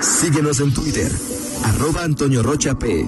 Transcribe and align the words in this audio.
Síguenos 0.00 0.60
en 0.60 0.72
Twitter, 0.72 1.10
arroba 1.64 2.04
Antonio 2.04 2.42
Rocha 2.42 2.78
P 2.78 3.06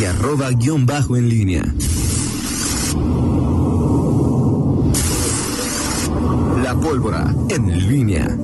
y 0.00 0.04
arroba 0.04 0.50
guion 0.50 0.86
bajo 0.86 1.16
en 1.16 1.28
línea. 1.28 1.74
La 6.62 6.78
pólvora 6.78 7.34
en 7.48 7.88
línea. 7.88 8.38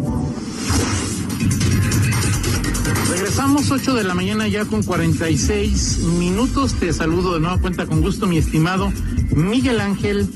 Regresamos 3.11 3.71
8 3.71 3.95
de 3.95 4.05
la 4.05 4.15
mañana 4.15 4.49
ya 4.49 4.65
con 4.65 4.83
46 4.83 5.99
minutos. 6.19 6.75
Te 6.75 6.93
saludo 6.93 7.35
de 7.35 7.41
nueva 7.41 7.61
cuenta 7.61 7.87
con 7.87 8.01
gusto, 8.01 8.27
mi 8.27 8.39
estimado 8.39 8.93
Miguel 9.35 9.81
Ángel 9.81 10.29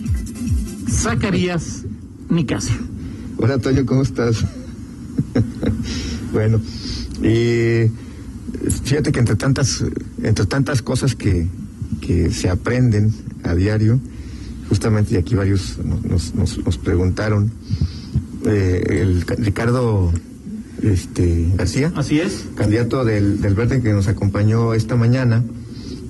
Zacarías 0.89 1.85
Nicasio. 2.29 2.77
Hola, 3.39 3.59
Toño, 3.59 3.85
¿cómo 3.87 4.03
estás? 4.03 4.45
bueno, 6.33 6.61
y 7.23 7.91
fíjate 8.85 9.13
que 9.13 9.21
entre 9.21 9.37
tantas, 9.37 9.85
entre 10.23 10.47
tantas 10.47 10.83
cosas 10.83 11.15
que, 11.15 11.47
que 12.01 12.31
se 12.31 12.49
aprenden 12.49 13.13
a 13.43 13.55
diario, 13.55 14.01
justamente 14.69 15.15
y 15.15 15.17
aquí 15.17 15.35
varios 15.35 15.79
nos, 15.79 16.35
nos, 16.35 16.59
nos 16.65 16.79
preguntaron, 16.79 17.51
eh, 18.47 18.83
el 19.03 19.23
Ricardo 19.23 20.13
este, 20.83 21.49
García. 21.57 21.93
Así 21.97 22.21
es. 22.21 22.47
Candidato 22.55 23.05
del, 23.05 23.41
del 23.41 23.55
Verde 23.55 23.83
que 23.83 23.93
nos 23.93 24.09
acompañó 24.09 24.75
esta 24.75 24.97
mañana, 24.97 25.45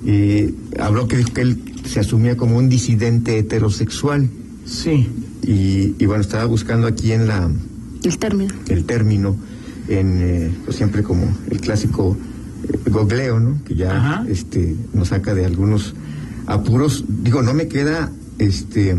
y 0.05 0.55
habló 0.79 1.07
que 1.07 1.17
dijo 1.17 1.33
que 1.33 1.41
él 1.41 1.61
se 1.85 1.99
asumía 1.99 2.37
como 2.37 2.57
un 2.57 2.69
disidente 2.69 3.37
heterosexual. 3.37 4.29
Sí. 4.65 5.07
Y, 5.43 5.95
y 5.99 6.05
bueno, 6.05 6.21
estaba 6.21 6.45
buscando 6.45 6.87
aquí 6.87 7.11
en 7.11 7.27
la... 7.27 7.51
El 8.03 8.17
término. 8.17 8.53
El 8.67 8.85
término, 8.85 9.35
en, 9.99 10.17
eh, 10.21 10.51
pues 10.65 10.77
siempre 10.77 11.03
como 11.03 11.23
el 11.49 11.59
clásico 11.59 12.17
eh, 12.63 12.89
googleo, 12.89 13.39
¿no? 13.39 13.61
Que 13.65 13.75
ya 13.75 13.95
Ajá. 13.97 14.25
este, 14.29 14.75
nos 14.93 15.09
saca 15.09 15.33
de 15.33 15.45
algunos 15.45 15.93
apuros. 16.47 17.03
Digo, 17.07 17.41
no 17.41 17.53
me 17.53 17.67
queda 17.67 18.11
este 18.39 18.97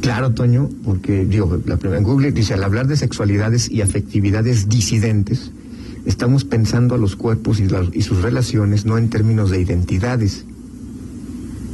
claro, 0.00 0.32
Toño, 0.32 0.68
porque 0.84 1.24
digo, 1.24 1.60
la 1.66 1.76
primera 1.76 1.98
en 1.98 2.04
Google 2.04 2.32
dice, 2.32 2.54
al 2.54 2.62
hablar 2.64 2.86
de 2.86 2.96
sexualidades 2.96 3.70
y 3.70 3.82
afectividades 3.82 4.68
disidentes, 4.68 5.50
estamos 6.06 6.44
pensando 6.44 6.94
a 6.94 6.98
los 6.98 7.16
cuerpos 7.16 7.58
y, 7.60 7.66
las- 7.68 7.88
y 7.92 8.02
sus 8.02 8.22
relaciones 8.22 8.84
no 8.86 8.96
en 8.96 9.10
términos 9.10 9.50
de 9.50 9.60
identidades 9.60 10.44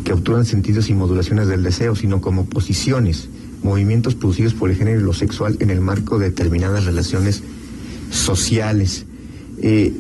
que 0.04 0.12
obturan 0.12 0.44
sentidos 0.44 0.88
y 0.90 0.94
modulaciones 0.94 1.48
del 1.48 1.62
deseo, 1.62 1.94
sino 1.96 2.20
como 2.20 2.44
posiciones, 2.46 3.28
movimientos 3.62 4.14
producidos 4.14 4.52
por 4.54 4.70
el 4.70 4.76
género 4.76 5.00
y 5.00 5.04
lo 5.04 5.14
sexual 5.14 5.56
en 5.60 5.70
el 5.70 5.80
marco 5.80 6.18
de 6.18 6.26
determinadas 6.30 6.84
relaciones 6.84 7.42
sociales. 8.10 9.06
Eh, 9.60 9.92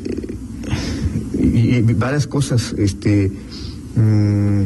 y, 1.38 1.76
y 1.76 1.82
varias 1.94 2.26
cosas, 2.26 2.74
este... 2.78 3.30
mm, 3.96 4.62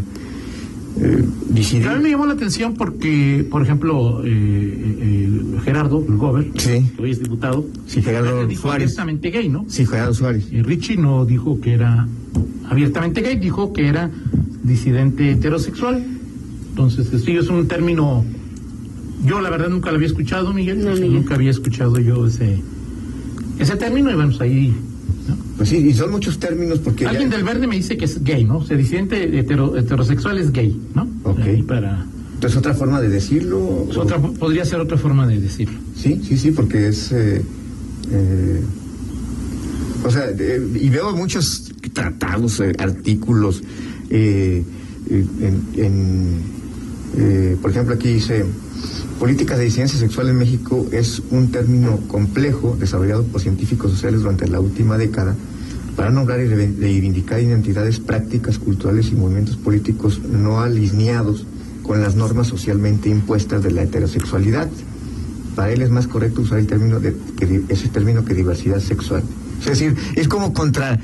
eh, 1.00 1.24
decidir- 1.50 1.86
A 1.88 1.96
mí 1.96 2.02
me 2.02 2.10
llamó 2.10 2.26
la 2.26 2.32
atención 2.34 2.74
porque, 2.74 3.46
por 3.50 3.62
ejemplo, 3.62 4.22
eh, 4.24 4.28
eh, 4.30 5.58
Gerardo, 5.64 6.00
Gober, 6.00 6.50
Sí. 6.56 6.90
que 6.96 7.02
hoy 7.02 7.10
es 7.12 7.20
diputado, 7.22 7.66
Sí, 7.86 8.02
Gerardo 8.02 8.46
dijo 8.46 8.62
Suárez. 8.62 8.84
abiertamente 8.98 9.30
gay, 9.30 9.48
¿no? 9.48 9.64
Sí, 9.68 9.86
Gerardo 9.86 10.14
Suárez. 10.14 10.46
Y 10.50 10.62
Richie 10.62 10.96
no 10.96 11.24
dijo 11.24 11.60
que 11.60 11.74
era 11.74 12.06
abiertamente 12.68 13.20
gay, 13.22 13.36
dijo 13.38 13.72
que 13.72 13.86
era 13.88 14.10
disidente 14.62 15.30
heterosexual. 15.32 16.04
Entonces, 16.70 17.08
sí, 17.24 17.32
es 17.36 17.48
un 17.48 17.66
término. 17.68 18.24
Yo, 19.24 19.40
la 19.40 19.50
verdad, 19.50 19.68
nunca 19.68 19.90
lo 19.90 19.96
había 19.96 20.06
escuchado. 20.08 20.48
No, 20.50 20.54
Miguel. 20.54 20.84
Nunca 21.12 21.34
había 21.34 21.50
escuchado 21.50 21.98
yo 21.98 22.26
ese 22.26 22.60
ese 23.58 23.76
término, 23.76 24.10
y 24.10 24.14
vamos 24.14 24.40
ahí. 24.40 24.74
¿no? 25.28 25.36
Pues 25.56 25.68
sí, 25.68 25.76
y 25.78 25.92
son 25.94 26.10
muchos 26.10 26.38
términos 26.38 26.78
porque... 26.78 27.04
ya- 27.04 27.10
Alguien 27.10 27.30
del 27.30 27.42
verde 27.44 27.66
me 27.66 27.76
dice 27.76 27.96
que 27.96 28.04
es 28.04 28.22
gay, 28.22 28.44
¿no? 28.44 28.58
O 28.58 28.64
sea, 28.64 28.76
disidente 28.76 29.28
hetero- 29.30 29.76
heterosexual 29.76 30.38
es 30.38 30.52
gay, 30.52 30.80
¿no? 30.94 31.08
Ok. 31.24 31.38
Ahí 31.40 31.62
para. 31.62 32.06
Entonces, 32.34 32.56
otra 32.58 32.72
forma 32.74 33.00
de 33.00 33.08
decirlo... 33.08 33.86
es 33.90 33.96
otra, 33.96 34.18
podría 34.18 34.64
ser 34.64 34.78
otra 34.80 34.96
forma 34.96 35.26
de 35.26 35.40
decirlo. 35.40 35.78
Sí, 35.96 36.20
sí, 36.26 36.36
sí, 36.36 36.52
porque 36.52 36.88
es... 36.88 37.10
eh, 37.12 37.42
eh, 38.12 38.60
o 40.04 40.10
sea, 40.10 40.26
eh, 40.38 40.62
y 40.80 40.88
veo 40.88 41.14
muchos 41.16 41.72
tratados, 41.92 42.60
eh, 42.60 42.72
artículos, 42.78 43.62
eh, 44.08 44.62
eh, 45.10 45.24
en, 45.40 45.84
en, 45.84 46.40
eh, 47.16 47.56
por 47.60 47.72
ejemplo, 47.72 47.94
aquí 47.96 48.08
dice, 48.14 48.44
políticas 49.18 49.58
de 49.58 49.64
disidencia 49.64 49.98
sexual 49.98 50.28
en 50.28 50.36
México 50.36 50.86
es 50.92 51.20
un 51.30 51.50
término 51.50 51.98
complejo 52.06 52.76
desarrollado 52.78 53.24
por 53.24 53.40
científicos 53.40 53.90
sociales 53.90 54.20
durante 54.20 54.46
la 54.46 54.60
última 54.60 54.96
década 54.96 55.34
para 55.96 56.10
nombrar 56.10 56.40
y 56.40 56.46
reivindicar 56.46 57.40
identidades 57.40 57.98
prácticas, 57.98 58.58
culturales 58.58 59.08
y 59.08 59.16
movimientos 59.16 59.56
políticos 59.56 60.20
no 60.22 60.60
alineados 60.60 61.44
con 61.82 62.00
las 62.00 62.14
normas 62.14 62.46
socialmente 62.46 63.08
impuestas 63.08 63.64
de 63.64 63.72
la 63.72 63.82
heterosexualidad. 63.82 64.68
Para 65.56 65.72
él 65.72 65.82
es 65.82 65.90
más 65.90 66.06
correcto 66.06 66.42
usar 66.42 66.60
el 66.60 66.68
término 66.68 67.00
de, 67.00 67.16
que 67.36 67.62
ese 67.68 67.88
término 67.88 68.24
que 68.24 68.34
diversidad 68.34 68.78
sexual. 68.78 69.24
Es 69.60 69.66
decir, 69.66 69.96
es 70.14 70.28
como 70.28 70.52
contra, 70.52 71.00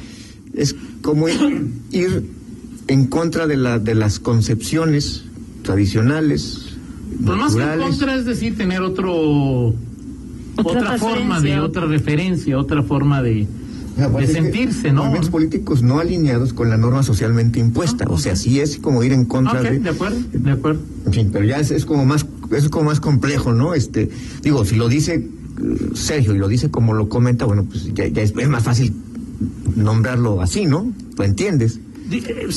es 0.54 0.76
como 1.02 1.28
ir, 1.28 1.72
ir 1.90 2.30
en 2.86 3.06
contra 3.06 3.48
de 3.48 3.56
la 3.56 3.80
de 3.80 3.96
las 3.96 4.20
concepciones 4.20 5.24
tradicionales, 5.64 6.63
Pues 7.24 7.38
más 7.38 7.54
que 7.54 7.62
en 7.62 7.80
contra 7.80 8.14
es 8.16 8.24
decir, 8.24 8.56
tener 8.56 8.82
otro. 8.82 9.74
Otra 10.56 10.80
Otra, 10.82 10.98
forma 10.98 11.40
de, 11.40 11.48
referencia. 11.48 11.62
otra 11.64 11.86
referencia, 11.86 12.58
otra 12.58 12.82
forma 12.84 13.22
de, 13.22 13.46
pues 14.12 14.28
de 14.28 14.34
sentirse, 14.34 14.92
¿no? 14.92 15.00
Movimientos 15.02 15.30
políticos 15.30 15.82
no 15.82 15.98
alineados 15.98 16.52
con 16.52 16.70
la 16.70 16.76
norma 16.76 17.02
socialmente 17.02 17.58
impuesta. 17.58 18.04
Ah, 18.08 18.12
O 18.12 18.18
sea, 18.18 18.36
sí 18.36 18.60
es 18.60 18.78
como 18.78 19.02
ir 19.02 19.12
en 19.12 19.24
contra 19.24 19.60
Ok, 19.60 19.66
de. 19.66 19.78
de 19.80 19.90
acuerdo, 19.90 20.18
de 20.32 20.50
acuerdo. 20.52 20.80
En 21.06 21.12
fin, 21.12 21.30
pero 21.32 21.44
ya 21.44 21.58
es, 21.58 21.72
es 21.72 21.84
como 21.84 22.04
más 22.04 22.24
es 22.52 22.68
como 22.68 22.84
más 22.86 23.00
complejo, 23.00 23.52
¿no? 23.52 23.74
Este, 23.74 24.10
digo, 24.42 24.64
si 24.64 24.76
lo 24.76 24.88
dice 24.88 25.14
eh, 25.14 25.90
Sergio 25.94 26.34
y 26.36 26.38
lo 26.38 26.46
dice 26.46 26.70
como 26.70 26.94
lo 26.94 27.08
comenta, 27.08 27.46
bueno, 27.46 27.64
pues 27.64 27.92
ya, 27.94 28.06
ya 28.06 28.22
es, 28.22 28.32
es 28.36 28.48
más 28.48 28.62
fácil 28.62 28.92
nombrarlo 29.74 30.40
así, 30.40 30.66
¿no? 30.66 30.92
¿Lo 31.18 31.24
entiendes? 31.24 31.80
Eh, 32.10 32.48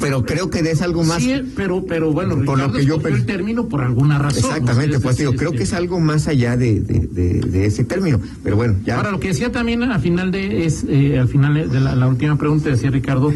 Pero 0.00 0.24
creo 0.24 0.48
que 0.50 0.60
es 0.60 0.80
algo 0.82 1.04
más 1.04 1.22
sí, 1.22 1.34
pero, 1.54 1.84
pero 1.84 2.12
bueno, 2.12 2.42
Por 2.44 2.58
lo 2.58 2.72
que 2.72 2.84
yo 2.86 3.00
el 3.04 3.26
término 3.26 3.68
por 3.68 3.82
alguna 3.82 4.18
razón. 4.18 4.38
exactamente, 4.50 4.96
¿no? 4.96 5.00
pues 5.02 5.16
digo, 5.18 5.34
creo 5.34 5.50
que 5.50 5.58
es 5.58 5.64
este, 5.64 5.76
algo 5.76 6.00
más 6.00 6.26
allá 6.28 6.56
de, 6.56 6.80
de, 6.80 7.00
de- 7.06 7.40
de 7.40 7.66
ese 7.66 7.84
término. 7.84 8.20
Pero 8.42 8.56
bueno, 8.56 8.76
ya. 8.84 8.96
Ahora, 8.96 9.10
lo 9.10 9.20
que 9.20 9.28
decía 9.28 9.52
también 9.52 9.82
al 9.82 10.00
final 10.00 10.30
de, 10.30 10.64
es, 10.64 10.84
eh, 10.88 11.18
al 11.18 11.28
final 11.28 11.70
de 11.70 11.80
la, 11.80 11.94
la 11.94 12.08
última 12.08 12.36
pregunta, 12.38 12.70
decía 12.70 12.90
Ricardo, 12.90 13.32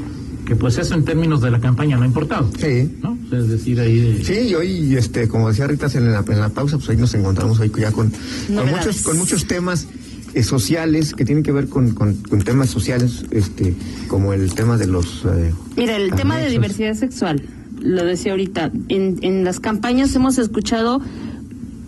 que 0.46 0.56
pues 0.56 0.76
eso 0.78 0.94
en 0.94 1.04
términos 1.04 1.40
de 1.40 1.50
la 1.50 1.60
campaña 1.60 1.96
no 1.96 2.02
ha 2.04 2.06
importado. 2.06 2.50
Sí. 2.58 2.90
Es 3.30 3.48
decir, 3.48 3.80
ahí 3.80 3.98
de... 4.18 4.24
Sí, 4.24 4.48
y 4.50 4.54
hoy, 4.54 4.96
este, 4.96 5.26
como 5.28 5.48
decía 5.48 5.66
Rita 5.66 5.86
en 5.94 6.12
la, 6.12 6.24
en 6.26 6.38
la 6.40 6.48
pausa, 6.50 6.76
pues 6.78 6.90
ahí 6.90 6.96
nos 6.96 7.14
encontramos 7.14 7.58
hoy 7.60 7.70
ya 7.78 7.92
con, 7.92 8.10
con 8.54 8.68
muchos, 8.70 9.02
con 9.02 9.16
muchos 9.18 9.46
temas 9.46 9.86
eh, 10.34 10.42
sociales 10.42 11.14
que 11.14 11.24
tienen 11.24 11.42
que 11.44 11.52
ver 11.52 11.68
con, 11.68 11.92
con, 11.94 12.14
con 12.14 12.40
temas 12.42 12.70
sociales, 12.70 13.24
este, 13.30 13.74
como 14.08 14.32
el 14.32 14.52
tema 14.54 14.76
de 14.76 14.86
los. 14.86 15.24
eh, 15.26 15.52
Mira, 15.76 15.96
el 15.96 16.12
tema 16.14 16.38
de 16.38 16.48
diversidad 16.50 16.94
sexual, 16.94 17.42
lo 17.80 18.04
decía 18.04 18.32
ahorita, 18.32 18.70
en, 18.88 19.18
en 19.22 19.44
las 19.44 19.60
campañas 19.60 20.14
hemos 20.14 20.38
escuchado 20.38 21.00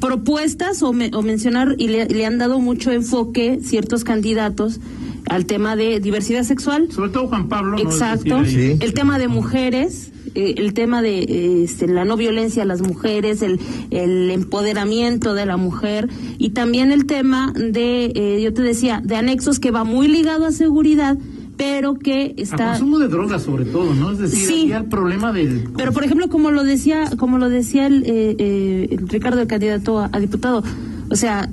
propuestas 0.00 0.82
o, 0.82 0.92
me- 0.92 1.10
o 1.14 1.22
mencionar 1.22 1.74
y 1.78 1.88
le, 1.88 2.06
le 2.06 2.26
han 2.26 2.38
dado 2.38 2.58
mucho 2.60 2.90
enfoque 2.92 3.60
ciertos 3.62 4.04
candidatos 4.04 4.80
al 5.28 5.46
tema 5.46 5.76
de 5.76 6.00
diversidad 6.00 6.42
sexual. 6.42 6.88
Sobre 6.92 7.10
todo 7.10 7.28
Juan 7.28 7.48
Pablo. 7.48 7.78
Exacto. 7.78 8.44
Sí. 8.44 8.76
El 8.80 8.92
tema 8.92 9.18
de 9.18 9.28
mujeres, 9.28 10.10
eh, 10.34 10.54
el 10.58 10.74
tema 10.74 11.02
de 11.02 11.18
eh, 11.20 11.62
este, 11.64 11.86
la 11.86 12.04
no 12.04 12.16
violencia 12.16 12.62
a 12.62 12.66
las 12.66 12.80
mujeres, 12.82 13.42
el, 13.42 13.60
el 13.90 14.30
empoderamiento 14.30 15.34
de 15.34 15.46
la 15.46 15.56
mujer 15.56 16.08
y 16.38 16.50
también 16.50 16.92
el 16.92 17.06
tema 17.06 17.52
de, 17.54 18.12
eh, 18.14 18.40
yo 18.42 18.52
te 18.54 18.62
decía, 18.62 19.00
de 19.04 19.16
anexos 19.16 19.58
que 19.60 19.70
va 19.70 19.84
muy 19.84 20.08
ligado 20.08 20.46
a 20.46 20.52
seguridad, 20.52 21.16
pero 21.56 21.94
que 21.94 22.34
A 22.36 22.40
está... 22.42 22.70
consumo 22.70 22.98
de 22.98 23.08
drogas, 23.08 23.42
sobre 23.42 23.64
todo, 23.64 23.94
¿no? 23.94 24.10
Es 24.10 24.18
decir, 24.18 24.46
Sí. 24.46 24.72
el 24.72 24.86
problema 24.86 25.32
del. 25.32 25.68
Pero 25.76 25.92
por 25.92 26.02
ejemplo, 26.04 26.28
como 26.28 26.50
lo 26.50 26.64
decía, 26.64 27.10
como 27.16 27.38
lo 27.38 27.48
decía 27.48 27.86
el, 27.86 28.02
eh, 28.04 28.34
eh, 28.38 28.88
el 28.90 29.08
Ricardo, 29.08 29.40
el 29.40 29.46
candidato 29.46 30.00
a, 30.00 30.08
a 30.12 30.18
diputado, 30.18 30.64
o 31.10 31.16
sea, 31.16 31.48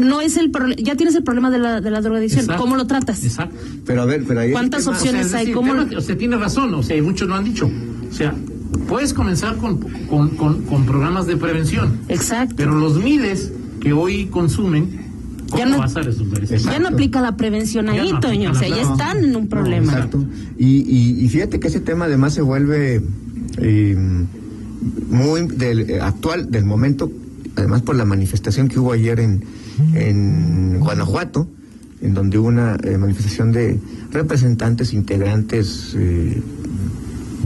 no 0.00 0.20
es 0.20 0.36
el 0.36 0.50
problema, 0.50 0.80
ya 0.82 0.96
tienes 0.96 1.14
el 1.14 1.22
problema 1.22 1.50
de 1.50 1.58
la, 1.58 1.80
de 1.80 1.90
la 1.90 2.00
drogadicción, 2.00 2.40
Exacto. 2.42 2.62
¿cómo 2.62 2.76
lo 2.76 2.86
tratas? 2.86 3.22
Exacto. 3.24 3.56
Pero 3.86 4.02
a 4.02 4.06
ver, 4.06 4.24
pero 4.26 4.40
ahí. 4.40 4.52
¿Cuántas 4.52 4.84
tema- 4.84 4.96
opciones 4.96 5.26
O 5.26 5.28
sea, 5.28 5.38
hay? 5.38 5.44
decir, 5.46 5.54
¿Cómo 5.54 5.72
tema- 5.72 5.84
lo- 5.90 5.98
o 5.98 6.00
sea, 6.00 6.16
tiene 6.18 6.36
razón, 6.36 6.74
o 6.74 6.82
sea, 6.82 6.96
y 6.96 7.02
muchos 7.02 7.28
lo 7.28 7.34
han 7.34 7.44
dicho. 7.44 7.70
O 8.10 8.14
sea, 8.14 8.34
puedes 8.88 9.12
comenzar 9.14 9.56
con, 9.56 9.78
con, 10.08 10.30
con, 10.30 10.62
con 10.62 10.84
programas 10.86 11.26
de 11.26 11.36
prevención, 11.36 11.98
Exacto. 12.08 12.54
pero 12.56 12.74
los 12.74 13.02
miles 13.02 13.52
que 13.80 13.92
hoy 13.92 14.26
consumen, 14.26 14.98
¿cómo 15.50 15.58
Ya 15.62 15.66
no- 15.68 15.78
vas 15.78 15.96
a 15.96 16.00
resolver 16.02 16.44
eso? 16.44 16.70
ya 16.70 16.78
no 16.78 16.88
aplica 16.88 17.20
la 17.20 17.36
prevención 17.36 17.88
ahí, 17.88 18.12
no 18.12 18.20
Toño, 18.20 18.50
o 18.50 18.54
sea, 18.54 18.68
ya 18.68 18.82
están 18.82 19.24
en 19.24 19.36
un 19.36 19.48
problema. 19.48 19.92
Exacto. 19.92 20.24
Y, 20.58 20.66
y, 20.86 21.24
y 21.24 21.28
fíjate 21.28 21.60
que 21.60 21.68
ese 21.68 21.80
tema 21.80 22.04
además 22.06 22.34
se 22.34 22.42
vuelve 22.42 23.00
eh, 23.58 23.96
muy 25.10 25.46
del, 25.48 25.90
eh, 25.90 26.00
actual, 26.00 26.50
del 26.50 26.64
momento, 26.64 27.10
además 27.56 27.82
por 27.82 27.96
la 27.96 28.04
manifestación 28.04 28.68
que 28.68 28.78
hubo 28.78 28.92
ayer 28.92 29.20
en, 29.20 29.42
en 29.94 30.78
Guanajuato, 30.80 31.48
en 32.02 32.14
donde 32.14 32.38
hubo 32.38 32.48
una 32.48 32.76
eh, 32.82 32.96
manifestación 32.98 33.52
de 33.52 33.78
representantes, 34.12 34.92
integrantes, 34.92 35.94
eh, 35.96 36.40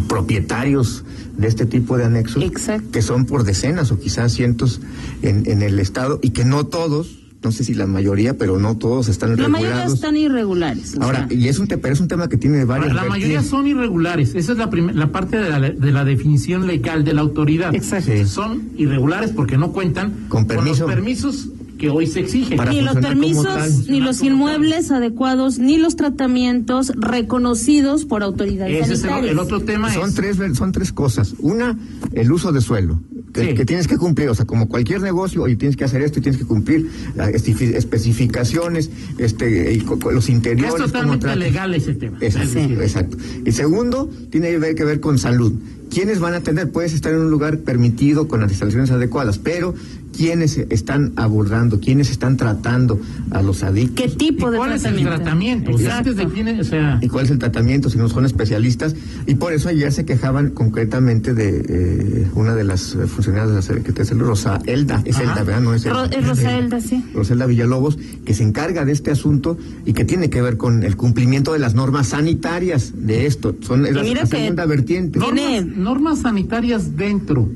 propietarios 0.08 1.04
de 1.36 1.48
este 1.48 1.66
tipo 1.66 1.96
de 1.96 2.04
anexos, 2.04 2.42
Exacto. 2.44 2.90
que 2.92 3.02
son 3.02 3.25
por 3.26 3.44
decenas 3.44 3.90
o 3.90 3.98
quizás 3.98 4.32
cientos 4.32 4.81
en, 5.22 5.48
en 5.50 5.62
el 5.62 5.78
Estado 5.81 6.20
y 6.22 6.31
que 6.31 6.44
no 6.44 6.66
todos, 6.66 7.19
no 7.42 7.50
sé 7.50 7.64
si 7.64 7.75
la 7.75 7.86
mayoría, 7.86 8.38
pero 8.38 8.58
no 8.58 8.76
todos 8.76 9.08
están 9.08 9.36
La 9.36 9.48
mayoría 9.48 9.70
regulados. 9.75 9.94
están 9.94 10.16
irregulares. 10.16 10.94
Ahora, 11.00 11.26
sea, 11.28 11.36
y 11.36 11.48
es 11.48 11.58
un, 11.58 11.66
te- 11.66 11.76
pero 11.78 11.92
es 11.94 12.00
un 12.00 12.08
tema 12.08 12.28
que 12.28 12.36
tiene 12.36 12.64
varias 12.64 12.94
La 12.94 13.04
mayoría 13.04 13.42
son 13.42 13.66
irregulares. 13.66 14.34
Esa 14.34 14.52
es 14.52 14.58
la, 14.58 14.70
la 14.70 15.10
parte 15.12 15.36
de 15.38 15.50
la, 15.50 15.60
de 15.60 15.92
la 15.92 16.04
definición 16.04 16.66
legal 16.66 17.04
de 17.04 17.12
la 17.14 17.20
autoridad. 17.22 17.75
Exacto. 17.75 18.12
Sí. 18.12 18.25
Son 18.26 18.70
irregulares 18.76 19.31
porque 19.32 19.58
no 19.58 19.72
cuentan 19.72 20.26
Con 20.28 20.46
permiso. 20.46 20.86
los 20.86 20.94
permisos 20.94 21.48
que 21.84 21.90
hoy 21.90 22.06
se 22.06 22.20
exigen. 22.20 22.56
Para 22.56 22.72
ni 22.72 22.81
los 22.81 22.96
permisos, 22.96 23.86
ni 23.88 24.00
los 24.00 24.19
tal. 24.19 24.26
inmuebles 24.28 24.90
adecuados, 24.90 25.58
ni 25.58 25.76
los 25.78 25.96
tratamientos 25.96 26.92
reconocidos 26.96 28.04
por 28.04 28.22
autoridades 28.22 28.84
Ese 28.90 28.94
es 28.94 29.04
el, 29.04 29.38
otro 29.38 29.60
tema. 29.60 29.92
Son 29.92 30.08
es, 30.10 30.14
tres, 30.14 30.38
son 30.54 30.72
tres 30.72 30.92
cosas. 30.92 31.34
Una, 31.38 31.78
el 32.12 32.31
uso 32.32 32.52
de 32.52 32.60
suelo, 32.60 33.00
que, 33.32 33.48
Sí. 33.48 33.54
que 33.54 33.64
tienes 33.64 33.88
que 33.88 33.96
cumplir, 33.98 34.28
o 34.28 34.34
sea, 34.34 34.44
como 34.44 34.69
cualquier 34.69 35.00
negocio, 35.00 35.42
oye, 35.42 35.56
tienes 35.56 35.76
que 35.76 35.84
hacer 35.84 36.02
esto 36.02 36.20
y 36.20 36.22
tienes 36.22 36.40
que 36.40 36.46
cumplir 36.46 36.88
ah, 37.19 37.31
estifi- 37.31 37.75
especificaciones, 37.75 38.90
este, 39.19 39.76
los 40.12 40.25
es 40.25 40.31
interiores. 40.31 40.72
cómo 40.75 40.84
totalmente 40.86 41.34
legal 41.36 41.75
ese 41.75 41.94
tema. 41.94 42.19
Exacto, 42.20 42.48
Es 42.48 42.54
decir, 42.54 42.81
exacto. 42.81 43.16
Y 43.44 43.52
segundo, 43.52 44.08
tiene 44.31 44.50
que 44.50 44.58
ver, 44.58 44.75
que 44.75 44.84
ver 44.84 45.00
con 45.00 45.19
salud. 45.19 45.52
¿Quiénes 45.90 46.19
van 46.19 46.34
a 46.34 46.38
atender? 46.38 46.70
Puedes 46.72 46.92
estar 46.92 47.12
en 47.12 47.20
un 47.20 47.31
lugar 47.31 47.58
permitido 47.58 48.26
con 48.26 48.40
las 48.40 48.50
instalaciones 48.50 48.90
adecuadas, 48.90 49.38
pero 49.38 49.75
¿quiénes 50.16 50.56
están 50.70 51.12
abordando, 51.16 51.81
quiénes 51.81 52.11
están 52.11 52.37
tratando 52.37 53.00
a 53.31 53.43
los 53.43 53.62
adictos? 53.62 54.05
¿Qué 54.05 54.08
tipo 54.16 54.49
¿y 54.49 54.52
de 54.52 54.56
¿Cuál 54.58 54.72
es 54.72 54.84
el 54.84 54.93
tratamiento? 54.94 55.14
tratamiento? 55.22 55.70
O 55.75 55.78
sea, 55.78 55.87
Exacto. 55.88 56.11
antes 56.11 56.26
de 56.26 56.32
quién, 56.32 56.61
o 56.61 56.64
sea, 56.64 56.99
y 57.02 57.08
cuál 57.08 57.25
es 57.25 57.31
el 57.31 57.38
tratamiento, 57.38 57.90
si 57.90 57.99
no 57.99 58.08
son 58.08 58.25
especialistas. 58.26 58.94
Y 59.26 59.34
por 59.34 59.52
eso 59.52 59.69
ayer 59.69 59.93
se 59.93 60.05
quejaban 60.05 60.50
concretamente 60.50 61.34
de 61.34 61.64
eh, 61.69 62.26
una 62.34 62.55
de 62.55 62.64
las 62.64 62.94
eh, 62.94 63.06
funcionarias 63.06 63.49
de 63.50 63.55
la 63.56 63.62
Secretaría 63.62 63.94
de 63.99 64.05
Salud, 64.05 64.26
Rosa 64.26 64.61
Elda, 64.66 65.02
es 65.05 65.16
Ajá. 65.16 65.25
Elda, 65.25 65.43
¿verdad? 65.44 65.61
No 65.62 65.75
es 65.75 65.84
Ro- 65.84 66.05
Elda. 66.05 66.19
es 66.19 66.26
Rosa 66.28 66.58
Elda, 66.58 66.81
sí. 66.81 67.05
Roselda 67.14 67.46
Villalobos, 67.46 67.99
que 68.25 68.34
se 68.34 68.43
encarga 68.43 68.84
de 68.84 68.93
este 68.93 69.10
asunto 69.10 69.58
y 69.84 69.93
que 69.93 70.05
tiene 70.05 70.31
que 70.31 70.40
ver 70.43 70.56
con 70.56 70.82
el 70.82 70.96
cumplimiento 70.96 71.52
de 71.52 71.58
las 71.58 71.75
normas 71.75 72.08
sanitarias 72.08 72.93
de 72.96 73.26
esto. 73.26 73.55
Son 73.60 73.84
es 73.87 73.94
la, 73.94 74.02
mira 74.02 74.20
la 74.22 74.26
segunda 74.26 74.67
vertiente. 74.67 75.19
normas, 75.19 75.67
normas 75.67 76.19
sanitarias 76.20 76.96
dentro 76.96 77.49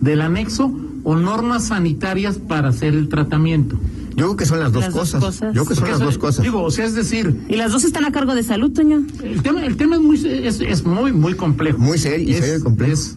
del 0.00 0.20
anexo 0.20 0.72
o 1.08 1.14
normas 1.14 1.66
sanitarias 1.68 2.36
para 2.38 2.70
hacer 2.70 2.92
el 2.94 3.08
tratamiento. 3.08 3.76
Yo 4.16 4.24
creo 4.24 4.36
que 4.36 4.44
son 4.46 4.58
las 4.58 4.72
dos, 4.72 4.82
Las 4.82 4.92
dos 4.92 5.12
cosas. 5.14 5.40
Yo 5.54 5.64
creo 5.64 5.66
que 5.66 5.74
son 5.74 5.84
Porque 5.84 5.90
las 5.92 6.00
dos 6.00 6.18
cosas. 6.18 6.42
Digo, 6.42 6.62
o 6.64 6.70
sea, 6.72 6.84
es 6.84 6.94
decir, 6.94 7.42
Y 7.48 7.54
las 7.54 7.70
dos 7.70 7.84
están 7.84 8.04
a 8.06 8.10
cargo 8.10 8.34
de 8.34 8.42
salud, 8.42 8.72
Toño. 8.72 9.04
el 9.22 9.40
tema, 9.42 9.64
el 9.64 9.76
tema 9.76 9.96
es 9.96 10.02
muy, 10.02 10.16
es, 10.26 10.60
es 10.60 10.84
muy, 10.84 11.12
muy 11.12 11.34
complejo. 11.34 11.78
Muy 11.78 11.96
serio, 11.98 12.26
y 12.28 12.32
Es- 12.32 12.40
serio 12.40 12.58
y 12.58 12.62
complejo. 12.62 12.92
es- 12.92 13.16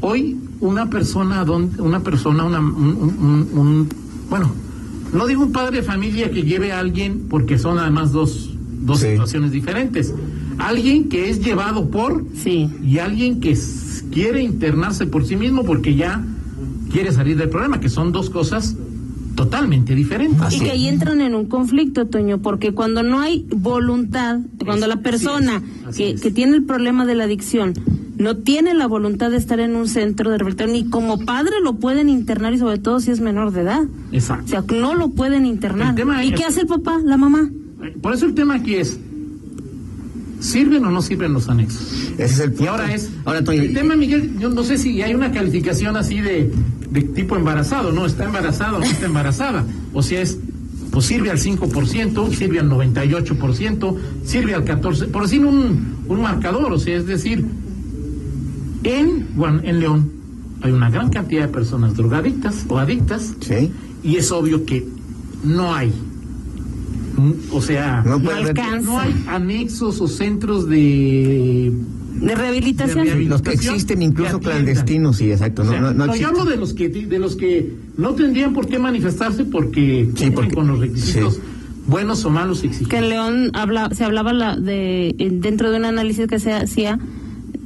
hoy 0.00 0.36
una 0.60 0.90
persona, 0.90 1.44
una 1.78 2.00
persona, 2.00 2.44
una, 2.44 2.58
un, 2.60 2.68
un- 2.76 3.58
un- 3.58 3.88
bueno, 4.28 4.52
no 5.14 5.26
digo 5.26 5.42
un 5.44 5.52
padre 5.52 5.78
de 5.78 5.82
familia 5.82 6.30
que 6.30 6.42
lleve 6.42 6.72
a 6.72 6.78
alguien, 6.80 7.26
porque 7.30 7.58
son 7.58 7.78
además 7.78 8.12
dos, 8.12 8.50
dos 8.82 9.00
Sí. 9.00 9.08
situaciones 9.12 9.50
diferentes. 9.52 10.12
Alguien 10.58 11.08
que 11.08 11.30
es 11.30 11.40
llevado 11.42 11.88
por 11.90 12.24
Sí. 12.34 12.68
y 12.84 12.98
alguien 12.98 13.40
que 13.40 13.56
quiere 14.12 14.42
internarse 14.42 15.06
por 15.06 15.24
sí 15.24 15.36
mismo 15.36 15.64
porque 15.64 15.94
ya 15.94 16.22
quiere 16.90 17.12
salir 17.12 17.36
del 17.36 17.48
problema, 17.48 17.80
que 17.80 17.88
son 17.88 18.12
dos 18.12 18.30
cosas 18.30 18.74
totalmente 19.34 19.94
diferentes. 19.94 20.40
Así 20.42 20.56
Y 20.56 20.60
que 20.60 20.70
ahí 20.72 20.88
entran 20.88 21.20
en 21.20 21.34
un 21.34 21.46
conflicto, 21.46 22.06
Toño, 22.06 22.38
porque 22.42 22.72
cuando 22.72 23.02
no 23.02 23.20
hay 23.20 23.46
voluntad, 23.50 24.40
cuando 24.64 24.86
la 24.86 24.94
Así 24.94 25.02
persona 25.02 25.62
es, 25.82 25.86
así 25.86 26.02
que, 26.04 26.10
es. 26.10 26.20
que 26.20 26.30
tiene 26.30 26.56
el 26.56 26.64
problema 26.64 27.06
de 27.06 27.14
la 27.14 27.24
adicción 27.24 27.72
no 28.18 28.36
tiene 28.36 28.74
la 28.74 28.86
voluntad 28.86 29.30
de 29.30 29.38
estar 29.38 29.60
en 29.60 29.74
un 29.76 29.88
centro 29.88 30.30
de 30.30 30.36
rehabilitación, 30.36 30.72
ni 30.72 30.90
como 30.90 31.24
padre 31.24 31.52
lo 31.64 31.76
pueden 31.76 32.10
internar 32.10 32.52
y 32.52 32.58
sobre 32.58 32.76
todo 32.76 33.00
si 33.00 33.10
es 33.10 33.20
menor 33.20 33.50
de 33.50 33.62
edad. 33.62 33.80
O 33.84 34.14
Exacto. 34.14 34.46
sea, 34.46 34.62
no 34.78 34.94
lo 34.94 35.08
pueden 35.08 35.46
internar. 35.46 35.90
El 35.90 35.94
tema 35.94 36.22
¿Y 36.22 36.28
es- 36.28 36.34
qué 36.34 36.44
hace 36.44 36.60
el 36.60 36.66
papá, 36.66 36.98
la 37.02 37.16
mamá? 37.16 37.48
Por 38.02 38.12
eso 38.12 38.26
el 38.26 38.34
tema 38.34 38.56
aquí 38.56 38.74
es, 38.74 39.00
¿sirven 40.40 40.84
o 40.84 40.90
no 40.90 41.00
sirven 41.00 41.32
los 41.32 41.48
anexos? 41.48 42.12
Ese 42.18 42.24
es 42.24 42.40
el 42.40 42.50
punto. 42.50 42.64
Y 42.64 42.66
ahora 42.68 42.94
es, 42.94 43.10
Ahora, 43.24 43.42
Toño, 43.42 43.62
el 43.62 43.72
tema, 43.72 43.96
Miguel, 43.96 44.38
yo 44.38 44.50
no 44.50 44.64
sé 44.64 44.76
si 44.78 45.00
hay 45.00 45.14
una 45.14 45.32
calificación 45.32 45.96
así 45.96 46.20
de, 46.20 46.50
de 46.90 47.02
tipo 47.02 47.36
embarazado, 47.36 47.92
¿no? 47.92 48.06
¿Está 48.06 48.24
embarazada 48.24 48.76
o 48.76 48.80
no 48.80 48.84
está 48.84 49.06
embarazada? 49.06 49.64
O 49.92 50.02
sea, 50.02 50.20
es, 50.22 50.38
pues 50.90 51.04
sirve 51.06 51.30
al 51.30 51.38
5%, 51.38 52.34
sirve 52.34 52.58
al 52.58 52.68
98%, 52.68 53.96
sirve 54.24 54.54
al 54.54 54.64
14%, 54.64 55.06
por 55.08 55.22
decir 55.22 55.44
un, 55.44 55.96
un 56.08 56.20
marcador, 56.22 56.72
o 56.72 56.78
sea, 56.78 56.96
es 56.96 57.06
decir, 57.06 57.44
en, 58.82 59.28
Guan- 59.36 59.60
en 59.64 59.80
León 59.80 60.10
hay 60.62 60.72
una 60.72 60.90
gran 60.90 61.10
cantidad 61.10 61.42
de 61.42 61.48
personas 61.48 61.94
drogadictas 61.96 62.64
o 62.68 62.78
adictas 62.78 63.34
Sí. 63.40 63.70
y 64.02 64.16
es 64.16 64.30
obvio 64.32 64.64
que 64.66 64.86
no 65.44 65.74
hay, 65.74 65.92
o 67.52 67.60
sea, 67.62 68.02
No 68.04 68.18
no 68.18 68.98
hay 68.98 69.24
anexos 69.28 70.00
o 70.00 70.08
centros 70.08 70.68
de 70.68 71.72
De 72.20 72.34
rehabilitación. 72.34 73.06
De 73.06 73.24
Los 73.24 73.42
que 73.42 73.52
existen 73.52 74.02
incluso 74.02 74.40
clandestinos, 74.40 75.16
sí, 75.16 75.30
exacto. 75.30 75.62
No, 75.64 75.70
O 75.70 75.72
sea, 75.72 75.80
no, 75.80 75.92
no 76.06 76.16
yo 76.16 76.28
hablo 76.28 76.44
de 76.44 76.56
los 76.56 76.74
que 76.74 76.88
de 76.88 77.18
los 77.18 77.36
que 77.36 77.72
no 77.96 78.14
tendrían 78.14 78.52
por 78.52 78.66
qué 78.68 78.78
manifestarse 78.78 79.44
porque 79.44 80.04
cumplen 80.06 80.32
porque- 80.34 80.54
con 80.54 80.66
los 80.66 80.80
requisitos 80.80 81.34
sí. 81.34 81.40
buenos 81.86 82.24
o 82.24 82.30
malos 82.30 82.62
que 82.88 83.00
León 83.00 83.50
habla, 83.54 83.90
se 83.94 84.04
hablaba 84.04 84.32
la 84.32 84.56
de 84.56 85.14
en- 85.18 85.40
dentro 85.40 85.70
de 85.70 85.78
un 85.78 85.84
análisis 85.84 86.26
que 86.26 86.38
se 86.38 86.52
hacía 86.52 86.98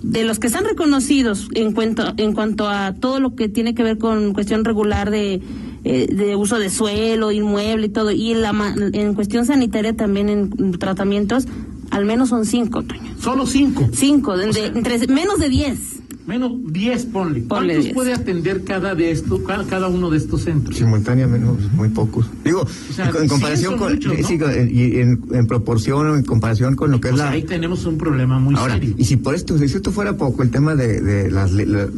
de 0.02 0.25
los 0.25 0.38
que 0.38 0.47
están 0.49 0.64
reconocidos 0.64 1.49
en 1.55 1.73
cuanto 1.73 2.12
en 2.17 2.32
cuanto 2.35 2.69
a 2.69 2.93
todo 2.94 3.20
lo 3.20 3.35
que 3.35 3.49
tiene 3.49 3.75
que 3.75 3.82
ver 3.82 3.99
con 3.99 4.35
cuestión 4.35 4.64
regular 4.64 5.11
de 5.11 5.40
eh, 5.87 6.06
de 6.14 6.37
uso 6.37 6.58
de 6.58 6.70
suelo, 6.70 7.32
inmueble 7.32 7.87
y 7.87 7.90
todo 7.90 8.11
y 8.11 8.32
en 8.32 8.43
la 8.43 8.75
en 8.93 9.14
cuestión 9.14 9.47
sanitaria 9.47 9.94
también 9.94 10.29
en 10.29 10.73
tratamientos 10.79 11.47
al 11.91 12.05
menos 12.05 12.29
son 12.31 12.45
cinco, 12.47 12.83
Toño. 12.83 13.15
Solo 13.21 13.47
cinco, 13.47 13.89
cinco, 13.93 14.37
de, 14.37 14.49
O 14.49 14.53
sea- 14.53 14.67
entre 14.67 15.07
menos 15.09 15.39
de 15.39 15.49
diez. 15.49 15.79
menos 16.27 16.53
diez 16.73 17.05
ponle. 17.05 17.41
Ponle 17.43 17.75
¿Cuántos 17.75 17.83
10. 17.85 17.95
puede 17.95 18.13
atender 18.15 18.65
cada 18.65 18.95
de 18.95 19.11
estos, 19.11 19.41
cada, 19.43 19.65
cada 19.65 19.89
uno 19.89 20.09
de 20.11 20.17
estos 20.17 20.43
centros? 20.43 20.75
Simultáneamente, 20.77 21.47
muy 21.77 21.91
pocos. 21.91 22.27
Digo, 22.43 22.67
sea, 22.95 23.11
en 23.21 23.29
comparación 23.29 23.77
con, 23.77 23.93
muchos, 23.93 24.13
eh, 24.15 24.19
¿no? 24.23 24.29
sí, 24.29 24.39
en- 24.41 24.71
y 24.75 25.01
en, 25.01 25.21
en 25.33 25.47
proporción 25.47 26.07
o 26.09 26.17
en 26.17 26.23
comparación 26.25 26.77
con 26.77 26.91
lo 26.91 27.01
que 27.01 27.09
O 27.09 27.11
es 27.11 27.17
sea, 27.19 27.26
la... 27.26 27.33
ahí 27.33 27.43
tenemos 27.43 27.85
un 27.85 27.99
problema 27.99 28.38
muy 28.38 28.55
Ahora, 28.55 28.75
serio. 28.75 28.95
y 28.97 29.05
si 29.05 29.17
por 29.19 29.35
esto, 29.35 29.59
si 29.59 29.64
esto 29.64 29.93
fuera 29.93 30.17
poco, 30.17 30.43
el 30.43 30.50
tema 30.50 30.75
de, 30.75 31.00
de 31.03 31.31
las 31.31 31.53
le- 31.53 31.67
la- 31.67 31.88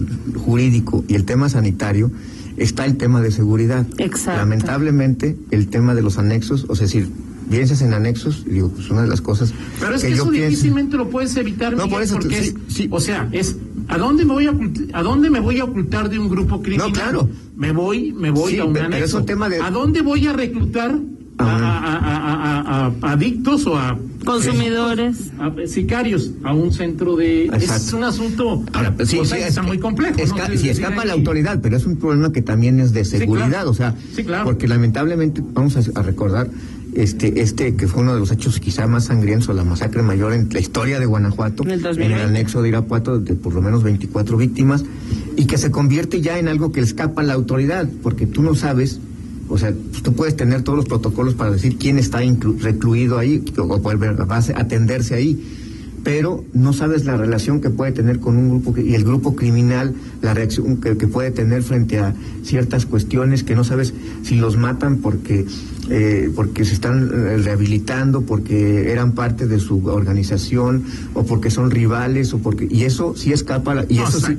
jurídico 0.45 1.05
y 1.07 1.14
el 1.14 1.25
tema 1.25 1.49
sanitario, 1.49 2.11
está 2.57 2.85
el 2.85 2.97
tema 2.97 3.21
de 3.21 3.31
seguridad. 3.31 3.87
Exacto. 3.99 4.40
Lamentablemente, 4.40 5.37
el 5.52 5.69
tema 5.69 5.95
de 5.95 6.02
los 6.02 6.19
anexos, 6.19 6.64
o 6.69 6.75
sea, 6.75 6.88
si 6.88 7.05
piensas 7.50 7.81
en 7.83 7.93
anexos, 7.95 8.45
digo, 8.45 8.69
pues 8.71 8.91
una 8.91 9.03
de 9.03 9.09
las 9.09 9.21
cosas 9.21 9.53
Pero 9.81 9.95
es 9.95 10.03
que, 10.03 10.09
que, 10.09 10.17
yo 10.17 10.23
eso 10.23 10.31
pienso... 10.33 10.49
difícilmente 10.50 10.97
lo 10.97 11.09
puedes 11.09 11.37
evitar, 11.37 11.73
No, 11.73 11.85
Miguel, 11.85 11.91
por 11.93 12.03
eso, 12.03 12.15
porque 12.17 12.43
sí, 12.43 12.55
es, 12.69 12.75
sí. 12.75 12.88
o 12.91 13.00
sea, 13.00 13.29
es 13.33 13.57
¿a 13.88 13.99
dónde 13.99 14.25
me 14.25 14.33
voy 14.35 14.47
a 14.47 14.53
ocult- 14.53 14.91
a 14.93 15.03
dónde 15.03 15.31
me 15.31 15.41
voy 15.41 15.59
a 15.61 15.65
ocultar 15.65 16.09
de 16.11 16.19
un 16.19 16.29
grupo 16.29 16.61
criminal? 16.62 16.93
claro. 16.93 17.29
Me 17.57 17.73
voy, 17.73 18.12
me 18.12 18.31
voy 18.31 18.53
Sí, 18.53 18.59
a 18.59 18.65
un 18.65 18.73
pero- 18.75 18.87
pero 18.87 18.97
anexo. 18.97 19.17
es 19.17 19.21
un 19.23 19.26
tema 19.26 19.49
de- 19.49 19.61
¿A 19.61 19.71
dónde 19.71 20.03
voy 20.03 20.26
a 20.26 20.33
reclutar 20.35 20.99
a, 21.38 21.45
a- 21.45 21.49
a- 21.49 21.97
a- 21.99 22.61
a- 22.61 22.87
a- 23.03 23.12
adictos 23.12 23.67
o 23.67 23.76
a 23.79 23.97
Consumidores. 24.25 25.31
a 25.38 25.53
sicarios 25.67 26.31
a 26.43 26.53
un 26.53 26.73
centro 26.73 27.17
de 27.17 27.45
es 27.47 27.53
Exacto. 27.62 27.97
un 27.99 28.05
asunto 28.05 28.65
Ahora, 28.73 28.95
pues 28.95 29.09
sí, 29.09 29.19
o 29.19 29.25
sea, 29.25 29.37
sí, 29.38 29.43
es 29.45 29.49
está 29.50 29.61
que 29.62 29.67
muy 29.69 29.79
complejo 29.79 30.17
esca- 30.19 30.49
¿no? 30.49 30.55
Es 30.55 30.61
si 30.61 30.69
escapa 30.69 31.05
la 31.05 31.12
autoridad, 31.15 31.61
pero 31.62 31.76
es 31.76 31.87
un 31.87 31.97
problema 31.97 32.33
que 32.33 32.43
también 32.43 32.81
es 32.81 32.93
de 32.93 33.05
seguridad, 33.05 33.49
claro. 33.49 33.71
o 33.71 33.75
sea, 33.75 33.95
Sí, 34.15 34.25
claro. 34.25 34.45
porque 34.45 34.67
lamentablemente 34.69 35.43
vamos 35.53 35.76
a, 35.76 35.81
a 35.99 36.03
recordar 36.03 36.49
este 36.97 37.43
este 37.43 37.75
que 37.76 37.87
fue 37.88 38.03
uno 38.03 38.15
de 38.15 38.21
los 38.21 38.31
hechos 38.33 38.59
quizá 38.59 38.87
más 38.87 39.07
sangrientos, 39.07 39.55
la 39.55 39.65
masacre 39.65 40.03
mayor 40.03 40.33
en 40.33 40.49
la 40.50 40.61
historia 40.61 40.99
de 40.99 41.07
Guanajuato, 41.07 41.62
En 41.62 41.71
el 41.71 41.79
en 41.79 41.83
2020. 41.83 42.23
el 42.23 42.29
anexo 42.29 42.62
de 42.62 42.69
Irapuato 42.71 43.21
de 43.21 43.35
por 43.35 43.55
lo 43.55 43.62
menos 43.62 43.83
24 43.83 44.37
víctimas 44.37 44.85
y 45.37 45.47
que 45.47 45.59
se 45.59 45.71
convierte 45.71 46.21
ya 46.21 46.38
en 46.38 46.49
algo 46.49 46.73
que 46.73 46.81
le 46.81 46.87
escapa 46.87 47.21
a 47.21 47.25
la 47.25 47.35
autoridad, 47.35 47.88
porque 48.03 48.26
tú 48.26 48.43
no 48.43 48.55
sabes 48.55 49.00
o 49.49 49.59
sea, 49.59 49.73
tú 50.03 50.12
puedes 50.12 50.37
tener 50.37 50.62
todos 50.62 50.76
los 50.76 50.87
protocolos 50.87 51.35
para 51.35 51.53
decir 51.53 51.76
quién 51.79 51.99
está 51.99 52.19
recluido 52.59 53.19
ahí 53.19 53.45
o 53.57 53.81
puede 53.81 54.09
atenderse 54.57 55.15
ahí, 55.15 55.41
pero 56.03 56.45
no 56.53 56.73
sabes 56.73 57.05
la 57.05 57.17
relación 57.17 57.61
que 57.61 57.71
puede 57.71 57.93
tener 57.93 58.19
con 58.19 58.37
un 58.37 58.49
grupo 58.49 58.79
y 58.81 58.95
el 58.95 59.05
grupo 59.05 59.37
criminal, 59.37 59.95
la 60.23 60.35
reacción 60.35 60.79
que, 60.79 60.97
que 60.97 61.07
puede 61.07 61.31
tener 61.31 61.62
frente 61.62 61.99
a 61.99 62.15
ciertas 62.43 62.87
cuestiones 62.87 63.45
que 63.45 63.55
no 63.55 63.65
sabes 63.65 63.95
si 64.23 64.37
los 64.37 64.57
matan 64.57 64.99
porque 64.99 65.47
eh, 65.88 66.33
porque 66.35 66.64
se 66.64 66.75
están 66.75 67.05
eh, 67.12 67.37
rehabilitando, 67.38 68.23
porque 68.23 68.90
eran 68.90 69.12
parte 69.12 69.47
de 69.47 69.61
su 69.61 69.87
organización 69.87 70.85
o 71.14 71.25
porque 71.25 71.50
son 71.50 71.71
rivales 71.71 72.33
o 72.35 72.38
porque 72.38 72.66
y 72.69 72.83
eso 72.83 73.14
sí 73.16 73.33
escapa 73.33 73.73
a 73.73 73.75
la- 73.76 73.87
y 73.88 73.97
No, 73.97 74.09
eso 74.09 74.19
sí 74.21 74.37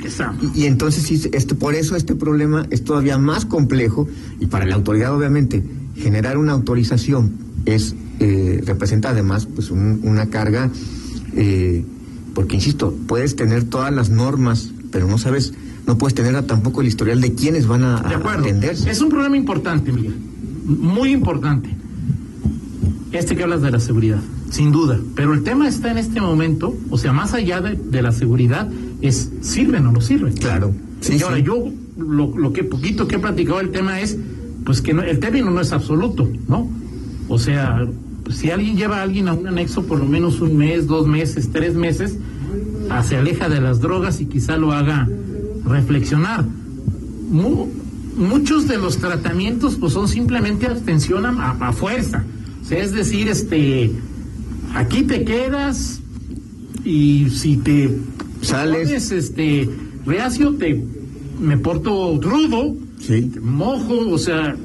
y, 0.53 0.63
y 0.63 0.65
entonces 0.65 1.03
sí 1.03 1.29
este 1.31 1.55
por 1.55 1.75
eso 1.75 1.95
este 1.95 2.15
problema 2.15 2.65
es 2.69 2.83
todavía 2.83 3.17
más 3.17 3.45
complejo 3.45 4.07
y 4.39 4.47
para 4.47 4.65
la 4.65 4.75
autoridad 4.75 5.15
obviamente 5.15 5.63
generar 5.95 6.37
una 6.37 6.51
autorización 6.51 7.31
es 7.65 7.95
eh, 8.19 8.61
representa 8.65 9.09
además 9.09 9.45
pues 9.45 9.71
una 9.71 10.29
carga 10.29 10.69
eh, 11.35 11.83
porque 12.33 12.55
insisto 12.55 12.93
puedes 13.07 13.35
tener 13.35 13.63
todas 13.63 13.93
las 13.93 14.09
normas 14.09 14.71
pero 14.91 15.07
no 15.07 15.17
sabes 15.17 15.53
no 15.85 15.97
puedes 15.97 16.13
tener 16.13 16.41
tampoco 16.43 16.81
el 16.81 16.87
historial 16.87 17.21
de 17.21 17.33
quiénes 17.33 17.65
van 17.65 17.85
a, 17.85 17.99
atenderse. 17.99 18.91
Es 18.91 18.99
un 18.99 19.07
problema 19.07 19.37
importante 19.37 19.93
Miguel 19.93 20.15
muy 20.67 21.11
importante. 21.11 21.69
Este 23.11 23.35
que 23.35 23.43
hablas 23.43 23.61
de 23.61 23.71
la 23.71 23.79
seguridad 23.79 24.19
sin 24.49 24.71
duda. 24.71 24.99
Pero 25.15 25.33
el 25.33 25.43
tema 25.43 25.67
está 25.67 25.91
en 25.91 25.97
este 25.97 26.21
momento 26.21 26.75
o 26.89 26.97
sea 26.97 27.13
más 27.13 27.33
allá 27.33 27.61
de, 27.61 28.01
la 28.01 28.11
seguridad 28.11 28.69
es 29.01 29.31
sirven 29.41 29.85
o 29.85 29.91
no 29.91 30.01
sirven 30.01 30.33
claro. 30.33 30.73
Señora, 31.01 31.39
yo 31.39 31.71
lo, 31.97 32.37
lo 32.37 32.53
que 32.53 32.63
poquito 32.63 33.07
que 33.07 33.15
he 33.15 33.19
platicado 33.19 33.59
el 33.59 33.71
tema 33.71 33.99
es 33.99 34.17
pues 34.65 34.81
que 34.81 34.91
el 34.91 35.19
término 35.19 35.51
no 35.51 35.61
es 35.61 35.71
absoluto, 35.71 36.29
¿no? 36.47 36.69
O 37.29 37.39
sea, 37.39 37.87
si 38.29 38.51
alguien 38.51 38.75
lleva 38.75 38.97
a 38.97 39.03
alguien 39.03 39.27
a 39.27 39.33
un 39.33 39.47
anexo 39.47 39.83
por 39.83 39.99
lo 39.99 40.05
menos 40.05 40.41
un 40.41 40.57
mes, 40.57 40.87
dos 40.87 41.07
meses, 41.07 41.51
tres 41.51 41.75
meses, 41.75 42.17
ah, 42.89 43.03
se 43.03 43.17
aleja 43.17 43.47
de 43.47 43.61
las 43.61 43.79
drogas 43.79 44.19
y 44.19 44.25
quizá 44.25 44.57
lo 44.57 44.71
haga 44.71 45.07
reflexionar. 45.65 46.45
Muchos 48.17 48.67
de 48.67 48.77
los 48.77 48.97
tratamientos 48.97 49.75
pues 49.75 49.93
son 49.93 50.07
simplemente 50.07 50.65
abstención 50.65 51.25
a, 51.25 51.71
fuerza. 51.71 52.25
O 52.61 52.65
sea, 52.65 52.83
es 52.83 52.91
decir, 52.91 53.29
este, 53.29 53.91
aquí 54.73 55.03
te 55.03 55.23
quedas 55.23 56.01
y 56.83 57.29
si 57.29 57.57
te 57.57 57.95
sales, 58.41 59.11
este, 59.11 59.69
reacio, 60.05 60.53
te 60.55 60.83
me 61.39 61.57
porto 61.57 62.19
rudo 62.19 62.75
sí. 62.99 63.31
mojo, 63.41 64.09
o 64.09 64.17
sea, 64.17 64.55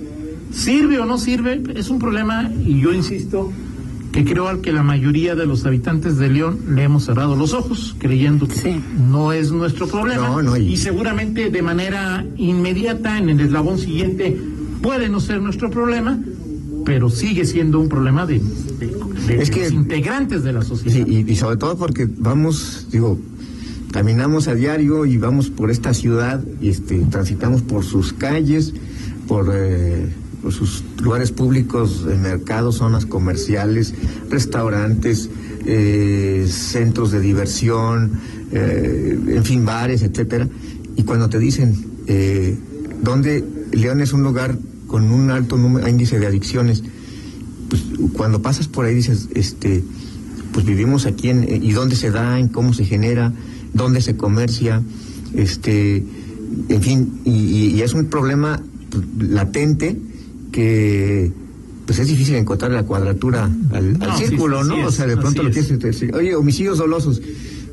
sirve 0.52 0.98
o 0.98 1.04
no 1.04 1.18
sirve, 1.18 1.62
es 1.74 1.90
un 1.90 1.98
problema 1.98 2.50
y 2.64 2.80
yo 2.80 2.92
insisto 2.92 3.52
que 4.12 4.24
creo 4.24 4.60
que 4.60 4.72
la 4.72 4.82
mayoría 4.82 5.34
de 5.34 5.46
los 5.46 5.64
habitantes 5.64 6.18
de 6.18 6.28
León 6.28 6.58
le 6.68 6.82
hemos 6.82 7.06
cerrado 7.06 7.34
los 7.34 7.54
ojos 7.54 7.96
creyendo 7.98 8.46
que 8.46 8.78
no 9.10 9.32
es 9.32 9.50
nuestro 9.50 9.88
problema 9.88 10.36
y... 10.58 10.76
seguramente 10.76 11.48
de 11.50 11.62
manera 11.62 12.24
inmediata 12.36 13.18
en 13.18 13.30
el 13.30 13.40
eslabón 13.40 13.78
siguiente 13.78 14.38
puede 14.82 15.08
no 15.08 15.20
ser 15.20 15.40
nuestro 15.40 15.70
problema, 15.70 16.18
pero 16.84 17.08
sigue 17.08 17.46
siendo 17.46 17.80
un 17.80 17.88
problema 17.88 18.26
de, 18.26 18.42
los 19.38 19.72
integrantes 19.72 20.42
de 20.42 20.52
la 20.52 20.62
sociedad. 20.62 21.06
y, 21.06 21.36
sobre 21.36 21.56
todo 21.56 21.78
porque 21.78 22.06
vamos, 22.18 22.88
digo, 22.90 23.18
caminamos 23.92 24.48
a 24.48 24.54
diario 24.54 25.06
y 25.06 25.16
vamos 25.16 25.50
por 25.50 25.70
esta 25.70 25.94
ciudad, 25.94 26.42
y 26.60 26.68
este, 26.70 26.98
transitamos 27.10 27.62
por 27.62 27.84
sus 27.84 28.12
calles, 28.12 28.74
por, 29.28 29.50
eh, 29.54 30.08
sus 30.50 30.82
lugares 31.00 31.30
públicos, 31.30 32.04
mercados, 32.20 32.76
zonas 32.76 33.06
comerciales, 33.06 33.94
restaurantes, 34.28 35.30
eh, 35.64 36.46
centros 36.48 37.12
de 37.12 37.20
diversión, 37.20 38.12
eh, 38.50 39.18
en 39.28 39.44
fin, 39.44 39.64
bares, 39.64 40.02
etcétera. 40.02 40.48
Y 40.96 41.04
cuando 41.04 41.28
te 41.28 41.38
dicen 41.38 41.92
dónde 43.02 43.44
León 43.72 44.00
es 44.00 44.12
un 44.12 44.22
lugar 44.22 44.58
con 44.86 45.10
un 45.10 45.30
alto 45.30 45.56
número, 45.56 45.88
índice 45.88 46.18
de 46.18 46.26
adicciones, 46.26 46.82
pues 47.68 47.82
cuando 48.12 48.42
pasas 48.42 48.68
por 48.68 48.84
ahí 48.84 48.94
dices, 48.94 49.28
este, 49.34 49.82
pues 50.52 50.66
vivimos 50.66 51.06
aquí 51.06 51.30
en, 51.30 51.46
y 51.48 51.72
dónde 51.72 51.96
se 51.96 52.10
da, 52.10 52.38
en 52.38 52.48
cómo 52.48 52.74
se 52.74 52.84
genera, 52.84 53.32
dónde 53.72 54.02
se 54.02 54.16
comercia, 54.16 54.82
este, 55.34 56.04
en 56.68 56.82
fin, 56.82 57.20
y, 57.24 57.80
es 57.80 57.94
un 57.94 58.06
problema 58.06 58.60
latente 59.18 59.96
que 60.52 61.32
pues 61.86 61.98
es 61.98 62.06
difícil 62.06 62.36
encontrar 62.36 62.70
la 62.70 62.84
cuadratura 62.84 63.50
al, 63.72 63.98
círculo, 64.16 64.62
¿no? 64.62 64.86
o 64.86 64.92
sea, 64.92 65.06
de 65.06 65.16
pronto 65.16 65.42
lo 65.42 65.50
tienes 65.50 65.78
decir, 65.80 66.14
oye, 66.14 66.34
homicidios 66.36 66.78
dolosos, 66.78 67.20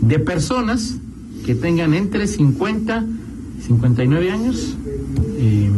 de 0.00 0.18
personas 0.18 0.98
que 1.46 1.54
tengan 1.54 1.94
entre 1.94 2.26
50 2.26 3.06
y 3.58 3.62
59 3.62 4.30
años. 4.30 4.76
Eh, 5.38 5.70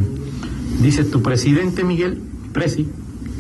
dice 0.83 1.05
tu 1.05 1.23
presidente 1.23 1.85
Miguel 1.85 2.21
Presi, 2.53 2.89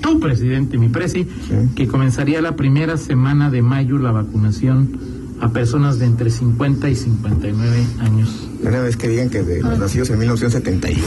tu 0.02 0.20
presidente, 0.20 0.78
mi 0.78 0.88
Presi, 0.88 1.26
que 1.74 1.88
comenzaría 1.88 2.40
la 2.42 2.56
primera 2.56 2.96
semana 2.96 3.50
de 3.50 3.62
mayo 3.62 3.98
la 3.98 4.12
vacunación 4.12 5.15
a 5.40 5.48
personas 5.50 5.98
de 5.98 6.06
entre 6.06 6.30
50 6.30 6.88
y 6.88 6.94
59 6.94 7.86
años. 8.00 8.48
Una 8.62 8.80
vez 8.80 8.96
que 8.96 9.08
digan 9.08 9.28
que 9.28 9.42
de 9.42 9.62
los 9.62 9.78
nacidos 9.78 10.10
en 10.10 10.18
1971. 10.18 11.02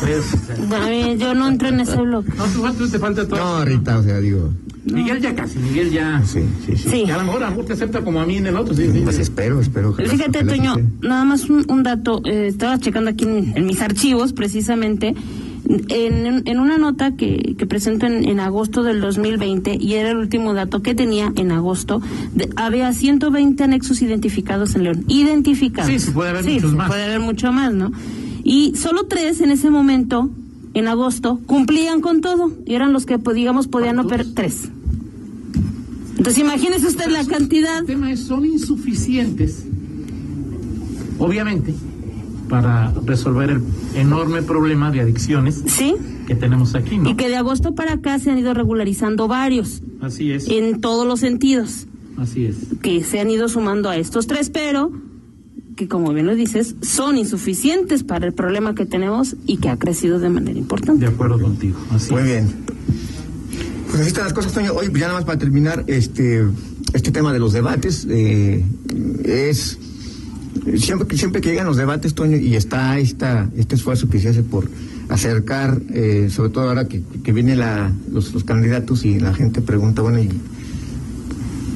Pues, 0.00 1.18
yo 1.18 1.34
no 1.34 1.48
entro 1.48 1.68
en 1.68 1.80
ese 1.80 1.96
bloque. 1.96 2.32
No, 2.36 2.72
tú, 2.74 2.88
te 2.88 2.98
falta 2.98 3.26
todo. 3.26 3.38
No, 3.38 3.64
Rita, 3.64 3.98
o 3.98 4.02
sea, 4.02 4.18
digo. 4.18 4.50
Miguel 4.84 5.20
ya 5.20 5.34
casi, 5.34 5.58
Miguel 5.58 5.90
ya. 5.90 6.22
Sí, 6.24 6.42
sí, 6.66 6.76
sí. 6.76 7.10
a 7.10 7.18
lo 7.18 7.24
mejor, 7.24 7.44
a 7.44 7.54
te 7.54 7.72
acepta 7.74 8.02
como 8.02 8.20
a 8.20 8.26
mí 8.26 8.36
en 8.36 8.46
el 8.46 8.56
otro. 8.56 8.74
Sí, 8.74 8.88
pues 9.04 9.18
espero, 9.18 9.60
espero. 9.60 9.94
Fíjate, 9.94 10.44
Toño, 10.44 10.76
nada 11.02 11.24
más 11.24 11.48
un, 11.50 11.82
dato. 11.82 12.22
Eh, 12.24 12.46
estaba 12.48 12.78
checando 12.78 13.10
aquí 13.10 13.24
en 13.24 13.66
mis 13.66 13.80
archivos, 13.82 14.32
precisamente 14.32 15.14
en, 15.88 16.42
en 16.46 16.58
una 16.58 16.78
nota 16.78 17.14
que, 17.16 17.54
que 17.56 17.66
presento 17.66 18.06
en, 18.06 18.40
agosto 18.40 18.82
del 18.82 19.00
2020, 19.00 19.76
y 19.80 19.94
era 19.94 20.10
el 20.10 20.16
último 20.16 20.54
dato 20.54 20.82
que 20.82 20.94
tenía 20.94 21.32
en 21.36 21.52
agosto, 21.52 22.02
había 22.56 22.92
120 22.92 23.62
anexos 23.62 24.02
identificados 24.02 24.74
en 24.74 24.84
León. 24.84 25.04
Identificados. 25.08 25.90
Sí, 25.90 25.98
se 25.98 26.12
puede 26.12 26.30
haber 26.30 26.44
muchos 26.44 26.74
más. 26.74 26.88
puede 26.88 27.04
haber 27.04 27.20
mucho 27.20 27.52
más, 27.52 27.72
¿no? 27.72 27.92
Y 28.42 28.74
solo 28.76 29.06
tres 29.06 29.40
en 29.40 29.50
ese 29.50 29.70
momento, 29.70 30.30
en 30.74 30.88
agosto, 30.88 31.40
cumplían 31.46 32.00
con 32.00 32.20
todo. 32.20 32.52
Y 32.66 32.74
eran 32.74 32.92
los 32.92 33.06
que, 33.06 33.18
pues, 33.18 33.36
digamos, 33.36 33.68
podían 33.68 33.98
operar. 33.98 34.26
Tres. 34.34 34.68
Entonces, 36.16 36.38
imagínese 36.38 36.86
usted 36.86 37.10
la 37.10 37.24
cantidad. 37.26 37.80
El 37.80 37.86
tema 37.86 38.10
es, 38.10 38.20
son 38.20 38.44
insuficientes. 38.44 39.64
Obviamente 41.18 41.74
para 42.50 42.92
resolver 43.06 43.50
el 43.50 43.62
enorme 43.94 44.42
problema 44.42 44.90
de 44.90 45.00
adicciones 45.00 45.62
¿Sí? 45.66 45.94
que 46.26 46.34
tenemos 46.34 46.74
aquí. 46.74 46.98
¿no? 46.98 47.08
Y 47.08 47.14
que 47.14 47.28
de 47.28 47.36
agosto 47.36 47.74
para 47.74 47.94
acá 47.94 48.18
se 48.18 48.30
han 48.30 48.38
ido 48.38 48.52
regularizando 48.52 49.28
varios. 49.28 49.82
Así 50.02 50.32
es. 50.32 50.48
En 50.48 50.80
todos 50.80 51.06
los 51.06 51.20
sentidos. 51.20 51.86
Así 52.18 52.44
es. 52.44 52.56
Que 52.82 53.04
se 53.04 53.20
han 53.20 53.30
ido 53.30 53.48
sumando 53.48 53.88
a 53.88 53.96
estos 53.96 54.26
tres, 54.26 54.50
pero 54.50 54.90
que 55.76 55.88
como 55.88 56.12
bien 56.12 56.26
lo 56.26 56.34
dices, 56.34 56.74
son 56.82 57.16
insuficientes 57.16 58.02
para 58.02 58.26
el 58.26 58.34
problema 58.34 58.74
que 58.74 58.84
tenemos 58.84 59.36
y 59.46 59.58
que 59.58 59.70
ha 59.70 59.78
crecido 59.78 60.18
de 60.18 60.28
manera 60.28 60.58
importante. 60.58 61.06
De 61.06 61.10
acuerdo 61.10 61.40
contigo. 61.40 61.78
Así 61.90 62.12
Muy 62.12 62.24
bien. 62.24 62.48
Pues 63.86 64.00
así 64.00 64.08
están 64.08 64.24
las 64.24 64.32
cosas, 64.32 64.52
Toño. 64.52 64.72
Hoy, 64.74 64.88
ya 64.92 65.06
nada 65.06 65.14
más 65.14 65.24
para 65.24 65.38
terminar, 65.38 65.84
este, 65.86 66.44
este 66.92 67.12
tema 67.12 67.32
de 67.32 67.38
los 67.38 67.52
debates 67.52 68.06
eh, 68.10 68.64
es 69.24 69.78
siempre, 70.76 71.16
siempre 71.16 71.40
que 71.40 71.50
llegan 71.50 71.66
los 71.66 71.76
debates, 71.76 72.14
Toño, 72.14 72.36
y 72.36 72.56
está 72.56 72.98
esta, 72.98 73.48
este 73.56 73.74
esfuerzo 73.74 74.08
que 74.08 74.18
se 74.18 74.30
hace 74.30 74.42
por 74.42 74.68
acercar, 75.08 75.80
eh, 75.92 76.28
sobre 76.30 76.50
todo 76.50 76.68
ahora 76.68 76.86
que, 76.86 77.02
que 77.24 77.32
vienen 77.32 77.60
los, 78.10 78.32
los, 78.32 78.44
candidatos 78.44 79.04
y 79.04 79.18
la 79.18 79.34
gente 79.34 79.60
pregunta, 79.60 80.02
bueno, 80.02 80.20
y, 80.20 80.28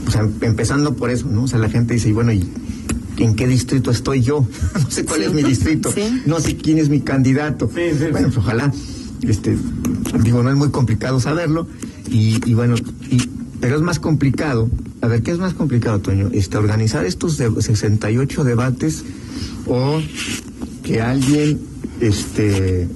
o 0.06 0.10
sea, 0.10 0.28
empezando 0.42 0.94
por 0.94 1.10
eso, 1.10 1.26
¿no? 1.28 1.44
O 1.44 1.48
sea, 1.48 1.58
la 1.58 1.68
gente 1.68 1.94
dice, 1.94 2.08
y 2.08 2.12
bueno, 2.12 2.32
¿y 2.32 2.48
en 3.18 3.34
qué 3.34 3.46
distrito 3.46 3.90
estoy 3.90 4.22
yo? 4.22 4.46
no 4.74 4.90
sé 4.90 5.04
cuál 5.04 5.22
es 5.22 5.32
mi 5.32 5.42
distrito, 5.42 5.92
no 6.26 6.40
sé 6.40 6.56
quién 6.56 6.78
es 6.78 6.88
mi 6.88 7.00
candidato. 7.00 7.68
bueno, 8.12 8.28
pues 8.28 8.38
ojalá, 8.38 8.72
este, 9.22 9.56
digo, 10.22 10.42
no 10.42 10.50
es 10.50 10.56
muy 10.56 10.70
complicado 10.70 11.18
saberlo, 11.20 11.66
y, 12.10 12.40
y 12.48 12.54
bueno, 12.54 12.76
y 13.10 13.18
Pero 13.60 13.76
es 13.76 13.82
más 13.82 13.98
complicado. 13.98 14.68
A 15.04 15.06
ver, 15.06 15.22
¿qué 15.22 15.32
es 15.32 15.38
más 15.38 15.52
complicado, 15.52 15.98
Toño? 16.00 16.30
Este, 16.32 16.56
organizar 16.56 17.04
estos 17.04 17.36
de 17.36 17.50
68 17.60 18.42
debates 18.42 19.04
o 19.66 20.00
que 20.82 21.02
alguien 21.02 21.60
este 22.00 22.88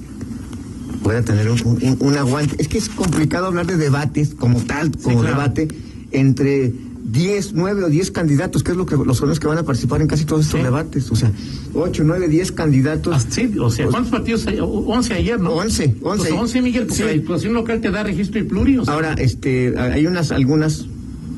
pueda 1.03 1.21
tener 1.21 1.51
un, 1.51 1.61
un- 1.63 1.97
un 1.99 2.17
aguante. 2.17 2.55
Es 2.57 2.67
que 2.67 2.79
es 2.79 2.89
complicado 2.89 3.45
hablar 3.45 3.67
de 3.67 3.77
debates 3.77 4.33
como 4.33 4.59
tal, 4.61 4.91
como 5.03 5.19
claro. 5.21 5.35
debate, 5.37 5.67
entre 6.11 6.73
10, 7.11 7.53
9 7.53 7.83
o 7.83 7.89
10 7.89 8.09
candidatos, 8.09 8.63
que 8.63 8.71
es 8.71 8.77
lo 8.77 8.87
que 8.87 8.95
los 8.97 9.17
son 9.17 9.29
los 9.29 9.39
que 9.39 9.45
van 9.47 9.59
a 9.59 9.63
participar 9.63 10.01
en 10.01 10.07
casi 10.07 10.25
todos 10.25 10.45
estos 10.45 10.59
Sí. 10.59 10.63
debates. 10.63 11.11
O 11.11 11.15
sea, 11.15 11.31
8, 11.75 12.03
9, 12.05 12.27
10 12.27 12.51
candidatos. 12.51 13.13
Ah, 13.15 13.23
Sí, 13.29 13.51
o 13.59 13.69
sea, 13.69 13.85
¿cuántos 13.87 14.11
partidos 14.11 14.47
hay? 14.47 14.59
O- 14.59 14.65
11 14.67 15.13
ayer, 15.13 15.39
¿no? 15.39 15.51
11, 15.51 15.95
11. 16.01 16.29
Pues 16.29 16.41
11, 16.41 16.61
Miguel, 16.63 16.83
porque 16.87 16.95
Sí. 17.03 17.03
la 17.03 17.11
diputación 17.11 17.53
local 17.53 17.81
te 17.81 17.91
da 17.91 18.01
registro 18.01 18.39
y 18.39 18.43
pluri. 18.45 18.77
o 18.79 18.85
sea, 18.85 18.95
Ahora, 18.95 19.13
este, 19.13 19.77
hay 19.77 20.07
unas, 20.07 20.31
algunas, 20.31 20.85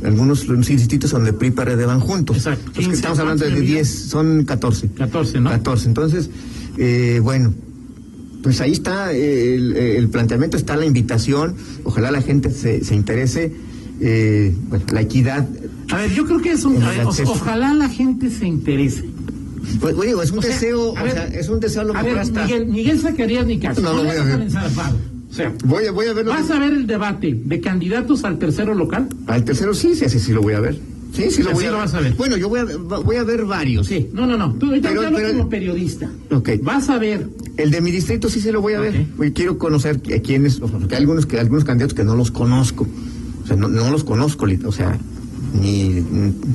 algunos 0.04 0.48
distritos 0.68 1.12
donde 1.12 1.34
PRI 1.34 1.50
y 1.50 1.52
PRD 1.52 1.86
van 1.86 2.00
juntos. 2.00 2.38
Exacto. 2.38 2.66
Los 2.68 2.74
que 2.76 2.80
15, 2.82 2.96
estamos 2.96 3.20
hablando 3.20 3.44
de 3.46 3.52
¿cuántos, 3.52 3.68
10, 3.70 3.90
son 4.10 4.44
14. 4.46 4.88
14, 4.98 5.40
¿no? 5.42 5.50
14. 5.52 5.88
Entonces, 5.88 6.30
eh, 6.78 7.20
bueno, 7.22 7.54
pues 8.44 8.60
ahí 8.62 8.72
está 8.72 9.14
eh, 9.14 9.56
el, 9.56 9.76
el 9.78 10.10
planteamiento, 10.10 10.58
está 10.58 10.76
la 10.76 10.86
invitación. 10.86 11.56
Ojalá 11.84 12.10
la 12.12 12.22
gente 12.22 12.50
se, 12.52 12.84
se 12.84 12.96
interese. 12.96 13.54
eh, 14.00 14.56
bueno, 14.70 14.86
la 14.92 15.02
equidad. 15.02 15.48
A 15.92 15.98
ver, 15.98 16.12
yo 16.14 16.26
creo 16.26 16.42
que 16.42 16.52
es 16.54 16.64
un. 16.66 16.82
A 16.82 16.90
ver, 16.90 17.06
o- 17.06 17.10
ojalá 17.26 17.74
la 17.74 17.90
gente 17.90 18.32
se 18.32 18.48
interese. 18.48 19.04
Pues, 19.80 19.96
bueno, 19.96 20.02
digo, 20.10 20.24
es 20.24 20.32
un 20.32 20.40
O 20.40 20.42
sea, 20.42 20.52
deseo, 20.56 20.98
a 20.98 21.02
o 21.02 21.04
ver, 21.04 21.14
sea, 21.14 21.26
es 21.28 21.48
un 21.50 21.60
deseo 21.60 21.82
a 21.82 21.86
lo 21.86 21.92
A 21.92 21.98
mejor 21.98 22.10
ver, 22.14 22.20
hasta. 22.20 22.44
Miguel, 22.46 22.66
Miguel 22.66 23.00
Zacarías 23.00 23.46
ni 23.46 23.60
caso. 23.60 23.80
No, 23.82 23.94
no 23.94 24.04
le 24.04 24.20
voy 24.20 24.48
ver. 25.38 25.48
O 25.48 25.52
sea, 25.52 25.54
Voy 25.66 25.86
a, 25.86 25.92
voy 25.92 26.08
a 26.08 26.14
verlo. 26.14 26.32
¿vas 26.32 26.50
a 26.52 26.60
ver 26.60 26.74
el 26.74 26.88
debate 26.88 27.38
de 27.44 27.60
candidatos 27.62 28.24
al 28.24 28.38
tercero 28.40 28.74
local? 28.76 29.08
Al 29.28 29.44
tercero 29.44 29.74
sí, 29.74 29.96
sí, 29.96 30.10
sí, 30.10 30.20
sí 30.20 30.32
lo 30.34 30.42
voy 30.42 30.54
a 30.54 30.60
ver. 30.60 30.80
Sí, 31.14 31.30
sí 31.30 31.44
lo 31.44 31.52
voy 31.52 31.66
a 31.66 31.72
lo 31.72 31.74
ver. 31.78 31.86
vas 31.86 31.94
a 31.94 32.00
ver. 32.00 32.14
Bueno, 32.14 32.38
yo 32.38 32.48
voy 32.48 32.60
a, 32.62 32.64
voy 32.66 33.16
a 33.18 33.24
ver 33.24 33.44
varios. 33.46 33.88
Sí. 33.88 34.10
No, 34.14 34.26
no, 34.26 34.38
no. 34.38 34.54
Tú 34.54 34.68
ahorita 34.68 34.90
Pero- 34.90 35.02
pero- 35.14 35.30
como 35.38 35.50
periodista. 35.50 36.10
Ok. 36.32 36.52
Vas 36.64 36.90
a 36.90 36.98
ver. 37.00 37.28
El 37.58 37.70
de 37.70 37.82
mi 37.82 37.92
distrito 37.92 38.30
sí 38.30 38.40
se 38.40 38.52
lo 38.54 38.62
voy 38.62 38.74
a 38.74 38.80
ver. 38.80 39.06
Quiero 39.34 39.58
conocer 39.58 39.98
a 40.16 40.20
quiénes, 40.22 40.60
porque 40.60 40.96
hay 40.96 41.02
algunos, 41.02 41.26
que, 41.26 41.38
algunos 41.40 41.66
candidatos 41.66 41.94
que 41.94 42.04
no 42.06 42.16
los 42.16 42.32
conozco. 42.32 42.88
O 43.44 43.48
sea, 43.48 43.58
no, 43.58 43.68
no 43.68 43.92
los 43.92 44.04
conozco, 44.06 44.46
o 44.66 44.72
sea, 44.72 44.98
ni, 45.60 46.02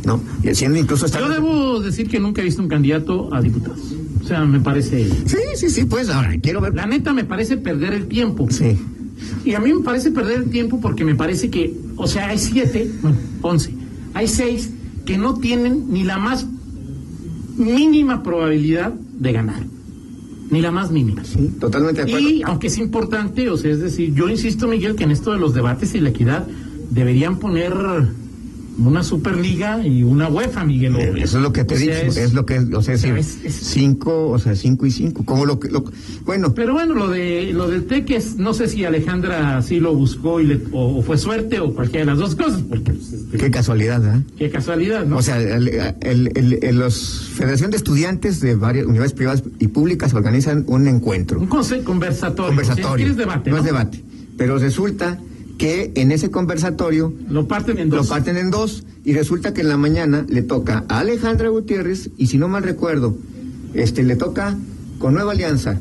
no, 0.06 0.22
y 0.42 0.54
siendo 0.54 0.78
incluso 0.78 1.04
hasta... 1.04 1.18
Yo 1.20 1.28
debo 1.28 1.80
decir 1.80 2.08
que 2.08 2.18
nunca 2.18 2.40
he 2.40 2.44
visto 2.44 2.62
un 2.62 2.68
candidato 2.68 3.32
a 3.34 3.42
diputados. 3.42 3.78
O 4.26 4.28
sea, 4.28 4.44
me 4.44 4.58
parece. 4.58 5.08
Sí, 5.24 5.38
sí, 5.54 5.70
sí, 5.70 5.84
pues 5.84 6.08
ahora 6.08 6.34
quiero 6.42 6.60
ver... 6.60 6.74
La 6.74 6.84
neta 6.84 7.12
me 7.12 7.22
parece 7.22 7.58
perder 7.58 7.94
el 7.94 8.08
tiempo. 8.08 8.48
Sí, 8.50 8.76
Y 9.44 9.54
a 9.54 9.60
mí 9.60 9.72
me 9.72 9.84
parece 9.84 10.10
perder 10.10 10.38
el 10.38 10.50
tiempo 10.50 10.80
porque 10.80 11.04
me 11.04 11.14
parece 11.14 11.48
que, 11.48 11.72
o 11.94 12.08
sea, 12.08 12.30
hay 12.30 12.38
siete, 12.38 12.90
bueno, 13.02 13.18
once, 13.40 13.72
hay 14.14 14.26
seis 14.26 14.72
que 15.04 15.16
no 15.16 15.34
tienen 15.38 15.92
ni 15.92 16.02
la 16.02 16.18
más 16.18 16.44
mínima 17.56 18.24
probabilidad 18.24 18.92
de 18.92 19.32
ganar. 19.32 19.62
Ni 20.50 20.60
la 20.60 20.72
más 20.72 20.90
mínima. 20.90 21.22
sí, 21.24 21.52
totalmente 21.60 22.04
de 22.04 22.10
acuerdo. 22.10 22.28
Y 22.28 22.42
aunque 22.42 22.66
es 22.66 22.78
importante, 22.78 23.48
o 23.48 23.56
sea, 23.56 23.70
es 23.70 23.78
decir, 23.78 24.12
yo 24.12 24.28
insisto, 24.28 24.66
Miguel, 24.66 24.96
que 24.96 25.04
en 25.04 25.12
esto 25.12 25.30
de 25.30 25.38
los 25.38 25.54
debates 25.54 25.94
y 25.94 26.00
la 26.00 26.08
equidad 26.08 26.48
deberían 26.90 27.38
poner 27.38 27.72
una 28.78 29.02
Superliga 29.02 29.86
y 29.86 30.02
una 30.02 30.28
UEFA, 30.28 30.64
Miguel. 30.64 30.96
o- 30.96 30.98
Eso 30.98 31.38
es 31.38 31.42
lo 31.42 31.52
que 31.52 31.64
te 31.64 31.74
o 31.74 31.78
digo, 31.78 31.92
sea, 32.10 32.24
es, 32.24 32.32
lo 32.34 32.44
que, 32.44 32.58
o 32.58 32.82
sea, 32.82 32.94
es, 32.94 33.00
o 33.04 33.06
sea, 33.06 33.18
es- 33.18 33.38
es- 33.44 33.54
cinco, 33.54 34.28
o 34.28 34.38
sea, 34.38 34.54
cinco 34.54 34.84
y 34.86 34.90
cinco, 34.90 35.24
como 35.24 35.46
lo 35.46 35.58
que, 35.58 35.68
lo, 35.70 35.84
bueno, 36.24 36.52
Pero 36.54 36.74
bueno, 36.74 36.94
lo 36.94 37.08
de 37.08 37.52
lo 37.52 37.68
del 37.68 37.86
TEC 37.86 38.10
es, 38.10 38.36
no 38.36 38.52
sé 38.54 38.68
si 38.68 38.84
Alejandra 38.84 39.60
sí 39.62 39.80
lo 39.80 39.94
buscó 39.94 40.40
y 40.40 40.46
le, 40.46 40.60
o, 40.72 40.98
o 40.98 41.02
fue 41.02 41.16
suerte 41.18 41.58
o 41.60 41.74
cualquiera 41.74 42.04
de 42.06 42.10
las 42.12 42.18
dos 42.18 42.34
cosas, 42.34 42.62
porque 42.62 42.92
pues, 42.92 43.12
este, 43.12 43.38
qué 43.38 43.50
casualidad, 43.50 44.00
¿verdad? 44.00 44.20
qué 44.36 44.50
casualidad, 44.50 45.06
¿no? 45.06 45.16
O 45.18 45.22
sea, 45.22 45.40
el, 45.40 45.68
el, 46.02 46.76
los 46.76 47.30
Federación 47.34 47.70
de 47.70 47.76
Estudiantes 47.78 48.40
de 48.40 48.54
varias 48.54 48.84
universidades 48.86 49.12
privadas 49.16 49.42
y 49.58 49.68
públicas 49.68 50.12
organizan 50.14 50.64
un 50.66 50.86
encuentro. 50.86 51.38
un 51.40 51.46
conversatorio. 51.46 51.84
conversatorio. 51.84 52.84
O 52.86 52.88
sea, 52.88 52.96
¿quieres 52.96 53.16
debate? 53.16 53.50
no 53.50 53.56
¿no? 53.56 53.60
es 53.62 53.66
debate. 53.66 54.02
Pero 54.36 54.58
resulta 54.58 55.18
que 55.58 55.92
en 55.94 56.12
ese 56.12 56.30
conversatorio 56.30 57.12
Lo 57.30 57.46
parten 57.48 57.78
en 57.78 57.88
dos. 57.90 58.02
lo 58.02 58.08
parten 58.08 58.36
en 58.36 58.50
dos 58.50 58.84
y 59.04 59.12
resulta 59.14 59.54
que 59.54 59.62
en 59.62 59.68
la 59.68 59.76
mañana 59.76 60.26
le 60.28 60.42
toca 60.42 60.84
a 60.88 60.98
Alejandra 61.00 61.48
Gutiérrez 61.48 62.10
y 62.18 62.26
si 62.26 62.36
no 62.38 62.48
mal 62.48 62.62
recuerdo, 62.62 63.16
este 63.74 64.02
le 64.02 64.16
toca 64.16 64.56
con 64.98 65.14
Nueva 65.14 65.32
Alianza. 65.32 65.78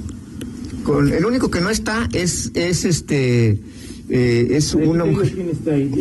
Con 0.83 1.11
el 1.11 1.25
único 1.25 1.49
que 1.49 1.61
no 1.61 1.69
está 1.69 2.07
es 2.13 2.51
es 2.53 2.85
este 2.85 3.59
eh, 4.07 4.47
es 4.51 4.75
una 4.75 5.03
mujer. 5.03 5.31
¿Quién 5.33 5.49
está 5.49 5.71
ahí? 5.71 5.91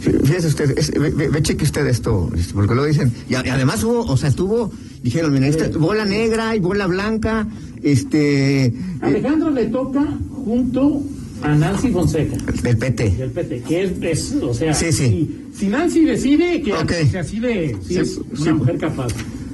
Fíjese 0.00 0.46
usted, 0.48 0.78
es- 0.78 0.90
ve, 0.90 1.10
ve- 1.10 1.28
ve, 1.28 1.42
cheque 1.42 1.64
usted 1.64 1.86
esto, 1.86 2.30
este, 2.34 2.54
porque 2.54 2.74
lo 2.74 2.84
dicen. 2.84 3.12
Y, 3.28 3.34
además 3.34 3.84
hubo, 3.84 4.00
o 4.04 4.16
sea, 4.16 4.30
estuvo, 4.30 4.72
dijeron, 5.02 5.32
mira, 5.32 5.46
esta 5.46 5.68
bola 5.78 6.06
negra 6.06 6.56
y 6.56 6.60
bola 6.60 6.86
blanca, 6.86 7.46
este, 7.82 8.66
eh, 8.66 8.74
Alejandro 9.02 9.50
le 9.50 9.66
toca 9.66 10.02
junto 10.30 11.02
a 11.44 11.54
Nancy 11.54 11.90
Fonseca. 11.90 12.36
del 12.62 12.76
PT. 12.76 13.10
del 13.10 13.30
PT, 13.30 13.62
que 13.68 13.82
es, 13.84 13.92
es, 14.00 14.34
o 14.42 14.52
sea, 14.54 14.72
Sí, 14.74 14.92
sí. 14.92 15.04
Si, 15.52 15.58
si 15.60 15.66
Nancy 15.68 16.04
decide 16.04 16.62
que, 16.62 16.72
Ok. 16.72 16.92
que 17.10 17.18
así 17.18 17.38
de, 17.40 17.76
sí 17.82 17.94
Sí, 17.94 17.98
es 17.98 18.18
una 18.40 18.54
mujer 18.54 18.78
capaz, 18.78 19.08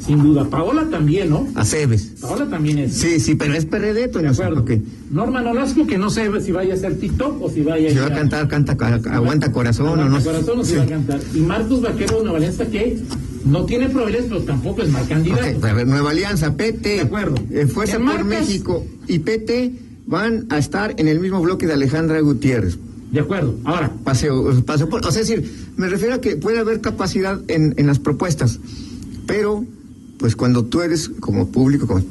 sin 0.06 0.22
duda. 0.22 0.48
Paola 0.48 0.86
también, 0.90 1.30
¿no? 1.30 1.46
Aceves. 1.54 2.12
Paola 2.20 2.48
también 2.48 2.78
es. 2.78 2.94
Sí, 2.94 3.20
sí, 3.20 3.34
pero 3.34 3.54
es 3.54 3.66
PRD, 3.66 4.06
de 4.08 4.28
acuerdo. 4.28 4.60
ok. 4.62 4.70
Norma 5.10 5.42
Nolasco, 5.42 5.86
que 5.86 5.98
no 5.98 6.08
sé 6.10 6.28
si 6.40 6.52
vaya 6.52 6.74
a 6.74 6.76
hacer 6.76 6.98
TikTok 6.98 7.42
o 7.42 7.50
si 7.50 7.62
vaya 7.62 7.90
Si 7.90 7.96
va 7.96 8.06
a 8.06 8.14
cantar, 8.14 8.48
canta, 8.48 8.72
aguanta 9.12 9.50
corazón 9.52 9.88
o 9.88 10.08
no. 10.08 10.22
corazón 10.22 10.60
o 10.60 10.64
si 10.64 10.76
va 10.76 10.84
a 10.84 10.86
cantar. 10.86 11.20
Y 11.34 11.40
Marcos 11.40 11.82
Vaquero 11.82 12.18
de 12.18 12.22
Nueva 12.22 12.38
Alianza, 12.38 12.66
que 12.66 12.98
no 13.44 13.64
tiene 13.64 13.88
probabilidades, 13.88 14.28
pero 14.30 14.42
tampoco 14.42 14.82
es 14.82 14.90
mal 14.90 15.06
candidato. 15.08 15.66
A 15.66 15.72
ver, 15.72 15.86
Nueva 15.86 16.10
Alianza, 16.10 16.56
PT, 16.56 16.88
De 16.88 17.00
acuerdo. 17.00 17.34
eh, 17.50 17.66
Fuerza 17.66 17.98
por 17.98 18.24
México 18.24 18.84
y 19.08 19.18
PT 19.18 19.72
van 20.10 20.46
a 20.50 20.58
estar 20.58 20.94
en 20.98 21.08
el 21.08 21.20
mismo 21.20 21.40
bloque 21.40 21.66
de 21.66 21.72
Alejandra 21.74 22.20
Gutiérrez. 22.20 22.76
De 23.12 23.20
acuerdo. 23.20 23.56
Ahora, 23.64 23.92
Paseo, 24.04 24.62
paseo 24.64 24.88
por- 24.88 25.06
o 25.06 25.10
sea, 25.10 25.22
es 25.22 25.28
decir, 25.28 25.50
me 25.76 25.88
refiero 25.88 26.14
a 26.14 26.20
que 26.20 26.36
puede 26.36 26.58
haber 26.58 26.80
capacidad 26.80 27.40
en, 27.48 27.74
en 27.76 27.86
las 27.86 27.98
propuestas, 27.98 28.58
pero 29.26 29.64
pues 30.18 30.36
cuando 30.36 30.64
tú 30.64 30.80
eres 30.82 31.08
como 31.20 31.48
público, 31.48 31.86
como- 31.86 32.02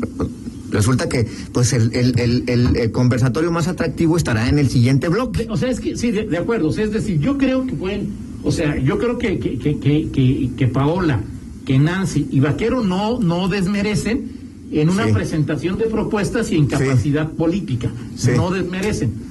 resulta 0.71 1.09
que 1.09 1.25
pues 1.51 1.73
el, 1.73 1.93
el, 1.95 2.43
el, 2.47 2.91
conversatorio 2.91 3.51
más 3.51 3.67
atractivo 3.67 4.17
estará 4.17 4.49
en 4.49 4.59
el 4.59 4.69
siguiente 4.69 5.09
bloque. 5.09 5.47
o 5.49 5.57
sea, 5.57 5.69
es 5.69 5.79
que 5.79 5.97
sí, 5.97 6.12
de, 6.12 6.25
de 6.27 6.38
acuerdo. 6.38 6.67
O 6.69 6.71
sea, 6.71 6.85
es 6.85 6.91
decir, 6.91 7.19
yo 7.19 7.38
creo 7.38 7.65
que 7.65 7.73
pueden, 7.73 8.09
o 8.43 8.51
sea, 8.51 8.77
yo 8.77 8.97
creo 8.97 9.17
que, 9.17 9.39
que, 9.39 9.57
que, 9.57 9.79
que, 9.79 10.09
que- 10.12 10.49
que 10.55 10.67
Paola, 10.67 11.21
que 11.65 11.77
Nancy 11.79 12.27
y 12.31 12.39
Vaquero 12.39 12.83
no, 12.83 13.19
no 13.19 13.47
desmerecen 13.47 14.38
en 14.71 14.89
una 14.89 15.08
Sí. 15.08 15.13
presentación 15.13 15.77
de 15.77 15.86
propuestas 15.86 16.51
y 16.51 16.58
en 16.58 16.67
capacidad 16.67 17.29
política. 17.32 17.89
Sí. 18.15 18.32
No 18.36 18.51
desmerecen. 18.51 19.29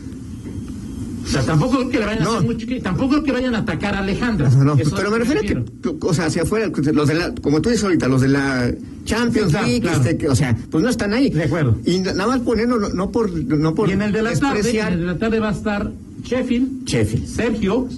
O 1.24 1.30
sea, 1.30 1.42
tampoco 1.42 1.76
creo 1.76 1.90
que 1.90 1.98
le 1.98 2.06
vayan 2.06 2.22
a 2.22 2.26
hacer 2.36 2.42
mucho, 2.46 2.66
que- 2.66 2.80
tampoco 2.80 3.10
creo 3.10 3.22
que 3.24 3.32
vayan 3.32 3.54
a 3.54 3.58
atacar 3.58 3.94
a 3.94 3.98
Alejandra. 3.98 4.48
No, 4.48 4.64
no, 4.64 4.76
pero 4.96 5.10
me 5.10 5.18
refiero 5.18 5.40
a 5.40 5.44
que, 5.44 5.62
o 6.00 6.14
sea, 6.14 6.24
hacia 6.26 6.42
afuera, 6.42 6.70
los 6.94 7.06
de 7.08 7.14
la, 7.14 7.34
como 7.34 7.60
tú 7.60 7.68
dices 7.68 7.84
ahorita, 7.84 8.08
los 8.08 8.22
de 8.22 8.28
la 8.28 8.72
Champions 9.04 9.52
League, 9.52 9.80
claro. 9.82 10.02
este, 10.02 10.26
o 10.28 10.34
sea, 10.34 10.56
pues 10.70 10.82
no 10.82 10.88
están 10.88 11.12
ahí. 11.12 11.28
De 11.28 11.44
acuerdo. 11.44 11.76
Y 11.84 11.98
nada 11.98 12.26
más 12.26 12.40
poniendo, 12.40 12.78
no, 12.78 13.10
por, 13.10 13.30
no 13.30 13.74
por 13.74 13.90
Y 13.90 13.92
en 13.92 14.02
el 14.02 14.12
de 14.12 14.22
la 14.22 14.32
tarde, 14.32 14.60
en 14.60 14.64
despreciar- 14.64 14.92
el 14.94 15.00
de 15.00 15.06
la 15.06 15.18
tarde 15.18 15.38
va 15.38 15.50
a 15.50 15.52
estar 15.52 15.92
Sheffield, 16.24 16.84
Sheffield. 16.86 17.26
Sergio, 17.26 17.88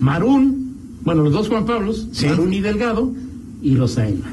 Marún, 0.00 0.74
bueno, 1.04 1.22
los 1.22 1.32
dos 1.32 1.48
Juan 1.48 1.64
Pablos, 1.64 2.08
Sí. 2.12 2.26
Marún 2.26 2.52
y 2.52 2.60
Delgado, 2.62 3.12
y 3.62 3.76
los 3.76 3.96
Aelma, 3.96 4.26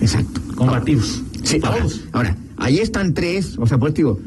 Exacto. 0.00 0.37
Combativos. 0.58 1.22
Sí, 1.44 1.60
ahora, 1.62 1.86
ahora, 2.12 2.36
ahí 2.56 2.78
están 2.78 3.14
tres, 3.14 3.56
o 3.58 3.66
sea, 3.66 3.78
pues 3.78 3.94
digo, 3.94 4.18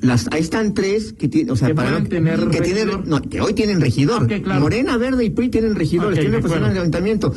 las, 0.00 0.28
ahí 0.30 0.40
están 0.40 0.74
tres 0.74 1.12
que 1.12 1.28
tienen, 1.28 1.50
o 1.50 1.56
sea, 1.56 1.68
Que 1.68 1.74
para 1.74 2.02
tener 2.04 2.48
que 2.48 2.60
tienen, 2.60 2.88
no, 3.06 3.20
que 3.22 3.40
hoy 3.40 3.54
tienen 3.54 3.80
regidor. 3.80 4.26
Claro. 4.26 4.60
Morena, 4.60 4.96
Verde 4.96 5.24
y 5.24 5.30
PRI 5.30 5.48
tienen 5.48 5.74
regidores, 5.74 6.18
Ok, 6.18 6.22
tienen 6.22 6.40
personas 6.40 6.70
acuerdo. 6.70 6.74
de 6.74 6.80
ayuntamiento. 6.80 7.34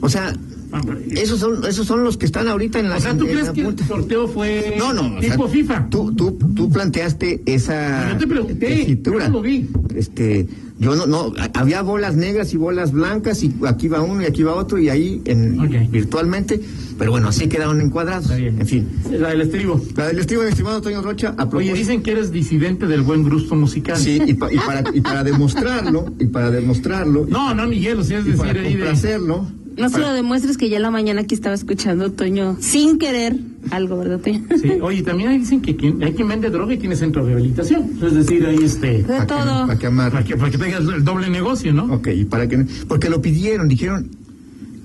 O 0.00 0.08
sea, 0.08 0.34
Ah, 0.74 0.80
esos 1.10 1.38
son, 1.38 1.66
esos 1.66 1.86
son 1.86 2.02
los 2.02 2.16
que 2.16 2.24
están 2.24 2.48
ahorita 2.48 2.80
en 2.80 2.88
la 2.88 2.96
O 2.96 3.00
sea, 3.00 3.14
¿tú 3.14 3.26
crees 3.26 3.50
que 3.50 3.60
el 3.60 3.78
sorteo 3.86 4.26
fue 4.26 4.74
No, 4.78 4.94
no, 4.94 5.18
o 5.18 5.20
sea, 5.20 5.32
tipo 5.32 5.46
FIFA? 5.46 5.88
Tú, 5.90 6.14
tú, 6.14 6.32
tú 6.32 6.70
planteaste 6.70 7.42
esa 7.44 8.12
Yo 8.12 8.16
te 8.16 8.26
pregunté, 8.26 8.98
yo 9.02 9.12
no 9.12 9.28
lo 9.28 9.42
vi. 9.42 9.68
Este, 9.96 10.46
yo 10.78 10.96
no, 10.96 11.06
no, 11.06 11.32
había 11.54 11.82
bolas 11.82 12.16
negras 12.16 12.52
y 12.54 12.56
bolas 12.56 12.92
blancas 12.92 13.42
y 13.42 13.52
aquí 13.66 13.88
va 13.88 14.00
uno 14.02 14.22
y 14.22 14.24
aquí 14.26 14.42
va 14.42 14.54
otro 14.54 14.78
y 14.78 14.88
ahí 14.88 15.22
en, 15.24 15.90
virtualmente, 15.90 16.60
pero 16.98 17.10
bueno, 17.12 17.28
así 17.28 17.48
quedaron 17.48 17.80
encuadrados. 17.80 18.24
Está 18.24 18.36
bien. 18.36 18.60
En 18.60 18.66
fin. 18.66 18.88
La 19.10 19.28
del 19.30 19.42
estribo. 19.42 19.80
La 19.96 20.08
del 20.08 20.18
estimado, 20.18 20.48
estimado 20.48 20.80
Toño 20.80 21.02
Rocha, 21.02 21.34
a 21.38 21.44
Oye, 21.44 21.72
dicen 21.74 22.02
que 22.02 22.12
eres 22.12 22.32
disidente 22.32 22.86
del 22.86 23.02
buen 23.02 23.28
gusto 23.28 23.54
musical. 23.54 23.96
Sí, 23.96 24.20
y, 24.26 24.34
pa- 24.34 24.52
y 24.52 24.56
para, 24.58 24.84
y 24.92 25.00
para 25.00 25.22
demostrarlo, 25.24 26.12
y 26.18 26.26
para 26.26 26.50
demostrarlo, 26.50 27.26
No, 27.30 27.54
no, 27.54 27.66
Miguel, 27.68 27.98
o 28.00 28.04
sea, 28.04 28.18
es 28.18 28.24
decir, 28.24 28.40
para 28.40 28.62
complacerlo, 28.62 29.46
No 29.76 29.88
se 29.88 29.98
lo 29.98 30.12
demuestres 30.12 30.56
que 30.56 30.68
ya 30.68 30.76
en 30.76 30.82
la 30.82 30.90
mañana 30.90 31.22
aquí 31.22 31.34
estaba 31.34 31.54
escuchando 31.54 32.12
Toño 32.12 32.56
sin 32.60 32.98
querer 32.98 33.36
algo, 33.70 33.98
¿verdad, 33.98 34.20
Toño? 34.20 34.44
Sí, 34.60 34.70
oye, 34.80 35.02
también 35.02 35.38
dicen 35.38 35.60
que 35.60 35.76
quien, 35.76 36.02
hay 36.02 36.12
quien 36.12 36.28
vende 36.28 36.50
droga 36.50 36.74
y 36.74 36.78
tiene 36.78 36.96
centro 36.96 37.22
de 37.22 37.30
rehabilitación. 37.30 37.90
Es 38.02 38.14
decir, 38.14 38.46
ahí 38.46 38.58
este. 38.62 38.98
De 38.98 39.04
Para 39.04 39.20
que, 39.20 39.26
todo. 39.26 39.66
para 39.66 39.78
que 39.78 39.86
amarre. 39.86 40.10
Para 40.10 40.24
que, 40.24 40.36
para 40.36 40.50
que 40.50 40.58
tengas 40.58 40.80
el 40.80 41.04
doble 41.04 41.30
negocio, 41.30 41.72
¿no? 41.72 41.84
Ok, 41.94 42.08
y 42.14 42.24
para 42.24 42.48
que 42.48 42.66
porque 42.88 43.08
lo 43.08 43.22
pidieron, 43.22 43.68
dijeron 43.68 44.10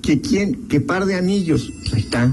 que 0.02 0.20
quién, 0.20 0.68
que 0.68 0.80
par 0.80 1.06
de 1.06 1.16
anillos. 1.16 1.70
Ahí 1.92 2.00
está. 2.00 2.32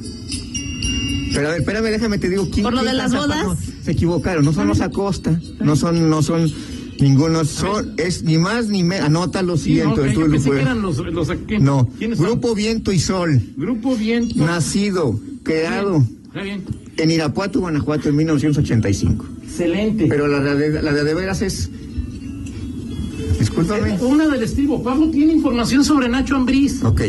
Pero 1.34 1.48
a 1.48 1.52
ver, 1.52 1.60
espérame, 1.60 1.86
déjame 1.86 2.18
te 2.18 2.30
digo 2.30 2.50
quién. 2.50 2.64
¿Por 2.64 2.74
lo 2.74 2.80
quién 2.80 2.92
de 2.92 2.98
las 2.98 3.14
bodas? 3.14 3.58
Se 3.84 3.92
equivocaron, 3.92 4.46
no 4.46 4.54
son 4.54 4.68
los 4.68 4.82
Acosta, 4.82 5.40
no 5.60 5.76
son, 5.76 6.10
no 6.10 6.22
son 6.22 6.50
ninguno, 7.00 7.44
son, 7.46 7.94
es 7.98 8.24
ni 8.24 8.38
más 8.38 8.68
ni 8.68 8.84
menos. 8.84 9.06
Anota 9.08 9.42
lo 9.42 9.58
Sí, 9.58 9.72
tú 9.72 9.76
yo 9.76 9.90
lo 9.90 9.96
pensé 9.96 10.16
que 10.16 10.40
puedes. 10.48 10.62
eran 10.64 10.82
los, 10.82 10.98
los 10.98 11.28
¿quién- 11.48 11.64
No, 11.64 11.90
¿quiénes 11.98 12.18
son? 12.18 12.28
Grupo 12.28 12.56
Viento 12.56 12.92
y 12.92 13.00
Sol, 13.00 13.42
Grupo 13.58 13.96
Viento. 13.96 14.36
nacido, 14.46 15.20
creado 15.44 16.04
Está 16.28 16.42
bien. 16.42 16.64
en 16.98 17.12
Irapuato, 17.12 17.60
Guanajuato, 17.60 18.10
en 18.10 18.16
1985. 18.16 19.26
Excelente. 19.44 20.06
Pero 20.08 20.28
la 20.28 20.40
de, 20.56 20.82
la 20.82 20.92
de, 20.94 21.04
de 21.04 21.14
veras 21.14 21.42
es. 21.42 21.70
Discúlpame. 23.40 23.98
Una 24.02 24.28
del 24.28 24.44
estilo. 24.44 24.82
Pablo 24.82 25.10
tiene 25.12 25.34
información 25.34 25.84
sobre 25.84 26.08
Nacho 26.10 26.36
Ambriz. 26.36 26.84
Ok. 26.84 27.02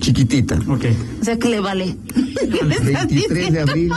Chiquitita. 0.00 0.58
Ok. 0.68 0.84
O 1.20 1.24
sea 1.24 1.38
que 1.38 1.48
le 1.48 1.60
vale. 1.60 1.96
¿Qué 2.14 2.64
le 2.64 2.74
estás 2.74 3.08
23 3.08 3.52
de 3.52 3.60
abril 3.60 3.92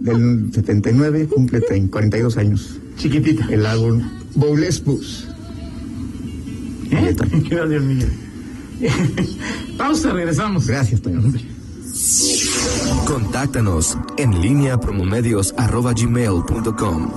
del 0.00 0.50
79, 0.52 1.28
cumple 1.28 1.60
30, 1.60 1.90
42 1.90 2.36
años. 2.36 2.78
Chiquitita. 2.96 3.46
El 3.50 3.66
álbum 3.66 4.02
Bowles 4.34 4.84
Blues. 4.84 5.28
¿Eh? 6.90 7.14
Gracias, 7.50 7.82
Miguel. 7.82 8.12
Pausa, 9.76 10.12
regresamos. 10.12 10.66
Gracias, 10.66 11.02
Toño. 11.02 11.22
Contáctanos 13.06 13.96
en 14.16 14.40
línea 14.40 14.78
promomedios 14.78 15.54
arroba 15.56 15.92
gmail.com. 15.92 17.10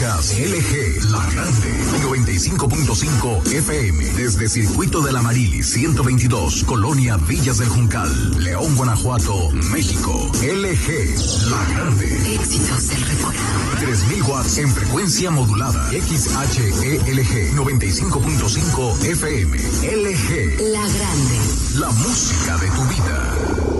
Escuchas 0.00 0.34
LG 0.38 1.10
La 1.10 1.26
Grande 1.26 1.74
95.5 2.02 3.52
FM 3.52 4.04
desde 4.12 4.48
Circuito 4.48 5.02
de 5.02 5.12
la 5.12 5.20
Marili 5.20 5.62
122 5.62 6.64
Colonia 6.64 7.18
Villas 7.18 7.58
del 7.58 7.68
Juncal 7.68 8.08
León 8.42 8.76
Guanajuato 8.76 9.50
México. 9.70 10.30
LG 10.40 11.50
La 11.50 11.64
Grande. 11.74 12.34
Éxitos 12.34 12.88
del 12.88 13.02
recuerdo. 13.02 13.40
3000 13.78 14.22
watts 14.22 14.56
en 14.56 14.70
frecuencia 14.70 15.30
modulada. 15.30 15.90
XHELG 15.90 17.54
95.5 17.56 19.04
FM 19.04 19.58
LG 19.58 20.60
La 20.72 20.88
Grande. 20.88 21.40
La 21.78 21.90
música 21.90 22.56
de 22.56 22.70
tu 22.70 22.84
vida 22.84 23.79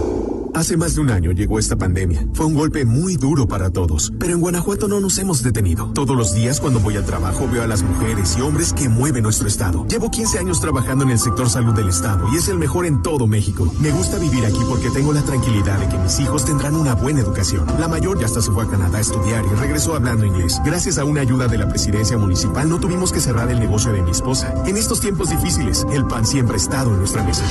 Hace 0.54 0.76
más 0.76 0.94
de 0.94 1.00
un 1.00 1.10
año 1.10 1.32
llegó 1.32 1.58
esta 1.58 1.76
pandemia. 1.76 2.26
Fue 2.34 2.46
un 2.46 2.54
golpe 2.54 2.84
muy 2.84 3.16
duro 3.16 3.46
para 3.46 3.70
todos, 3.70 4.12
pero 4.18 4.32
en 4.32 4.40
Guanajuato 4.40 4.88
no 4.88 5.00
nos 5.00 5.18
hemos 5.18 5.42
detenido. 5.42 5.92
Todos 5.92 6.16
los 6.16 6.34
días 6.34 6.60
cuando 6.60 6.80
voy 6.80 6.96
al 6.96 7.04
trabajo 7.04 7.48
veo 7.50 7.62
a 7.62 7.66
las 7.66 7.82
mujeres 7.82 8.36
y 8.36 8.40
hombres 8.40 8.72
que 8.72 8.88
mueven 8.88 9.22
nuestro 9.22 9.48
estado. 9.48 9.86
Llevo 9.86 10.10
15 10.10 10.38
años 10.38 10.60
trabajando 10.60 11.04
en 11.04 11.10
el 11.10 11.18
sector 11.18 11.48
salud 11.48 11.74
del 11.74 11.88
estado 11.88 12.28
y 12.32 12.36
es 12.36 12.48
el 12.48 12.58
mejor 12.58 12.86
en 12.86 13.02
todo 13.02 13.26
México. 13.26 13.72
Me 13.80 13.90
gusta 13.90 14.18
vivir 14.18 14.44
aquí 14.44 14.60
porque 14.68 14.90
tengo 14.90 15.12
la 15.12 15.22
tranquilidad 15.22 15.78
de 15.78 15.88
que 15.88 15.98
mis 15.98 16.18
hijos 16.20 16.44
tendrán 16.44 16.74
una 16.74 16.94
buena 16.94 17.20
educación. 17.20 17.66
La 17.78 17.88
mayor 17.88 18.18
ya 18.18 18.26
hasta 18.26 18.42
se 18.42 18.50
fue 18.50 18.64
a 18.64 18.68
Canadá 18.68 18.98
a 18.98 19.02
estudiar 19.02 19.44
y 19.44 19.54
regresó 19.54 19.94
hablando 19.94 20.24
inglés. 20.24 20.60
Gracias 20.64 20.98
a 20.98 21.04
una 21.04 21.20
ayuda 21.20 21.46
de 21.48 21.58
la 21.58 21.68
presidencia 21.68 22.18
municipal 22.18 22.68
no 22.68 22.80
tuvimos 22.80 23.12
que 23.12 23.20
cerrar 23.20 23.50
el 23.50 23.60
negocio 23.60 23.92
de 23.92 24.02
mi 24.02 24.10
esposa. 24.10 24.52
En 24.66 24.76
estos 24.76 25.00
tiempos 25.00 25.30
difíciles, 25.30 25.86
el 25.92 26.06
pan 26.06 26.26
siempre 26.26 26.54
ha 26.54 26.60
estado 26.60 26.90
en 26.90 26.98
nuestra 26.98 27.22
mesa. 27.22 27.44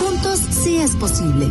Juntos 0.00 0.40
sí 0.50 0.76
es 0.76 0.92
posible. 0.92 1.50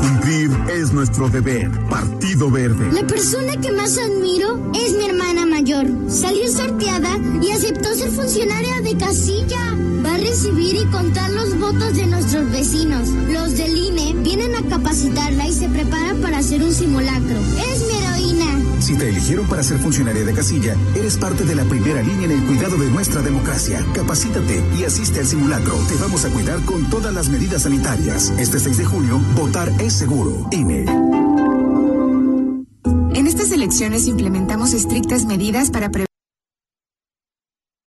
Cumplir 0.00 0.50
es 0.72 0.92
nuestro 0.92 1.28
deber. 1.28 1.70
Partido 1.88 2.50
Verde. 2.50 2.92
La 2.92 3.06
persona 3.06 3.56
que 3.56 3.72
más 3.72 3.98
admiro 3.98 4.70
es 4.74 4.94
mi 4.94 5.06
hermana 5.06 5.46
mayor. 5.46 5.86
Salió 6.08 6.50
sorteada 6.50 7.18
y 7.42 7.50
aceptó 7.50 7.94
ser 7.94 8.10
funcionaria 8.10 8.80
de 8.80 8.96
casilla. 8.96 9.76
Va 10.04 10.14
a 10.14 10.18
recibir 10.18 10.76
y 10.76 10.84
contar 10.86 11.30
los 11.30 11.58
votos 11.58 11.94
de 11.94 12.06
nuestros 12.06 12.50
vecinos. 12.50 13.08
Los 13.08 13.56
del 13.56 13.76
INE 13.76 14.14
vienen 14.22 14.54
a 14.54 14.62
capacitarla 14.68 15.48
y 15.48 15.52
se 15.52 15.68
prepara 15.68 16.14
para 16.22 16.38
hacer 16.38 16.62
un 16.62 16.72
simulacro. 16.72 17.36
Si 18.88 18.96
te 18.96 19.06
eligieron 19.06 19.46
para 19.46 19.62
ser 19.62 19.78
funcionaria 19.80 20.24
de 20.24 20.32
casilla, 20.32 20.74
eres 20.94 21.18
parte 21.18 21.44
de 21.44 21.54
la 21.54 21.64
primera 21.64 22.02
línea 22.02 22.24
en 22.24 22.30
el 22.30 22.42
cuidado 22.46 22.78
de 22.78 22.90
nuestra 22.90 23.20
democracia. 23.20 23.84
Capacítate 23.92 24.64
y 24.78 24.84
asiste 24.84 25.20
al 25.20 25.26
simulacro. 25.26 25.74
Te 25.88 25.94
vamos 25.96 26.24
a 26.24 26.30
cuidar 26.30 26.64
con 26.64 26.88
todas 26.88 27.12
las 27.12 27.28
medidas 27.28 27.64
sanitarias. 27.64 28.32
Este 28.38 28.58
6 28.58 28.78
de 28.78 28.84
junio, 28.86 29.20
votar 29.36 29.70
es 29.78 29.92
seguro. 29.92 30.48
INE. 30.52 30.86
En 33.12 33.26
estas 33.26 33.52
elecciones 33.52 34.06
implementamos 34.06 34.72
estrictas 34.72 35.26
medidas 35.26 35.70
para 35.70 35.90
prevenir 35.90 36.07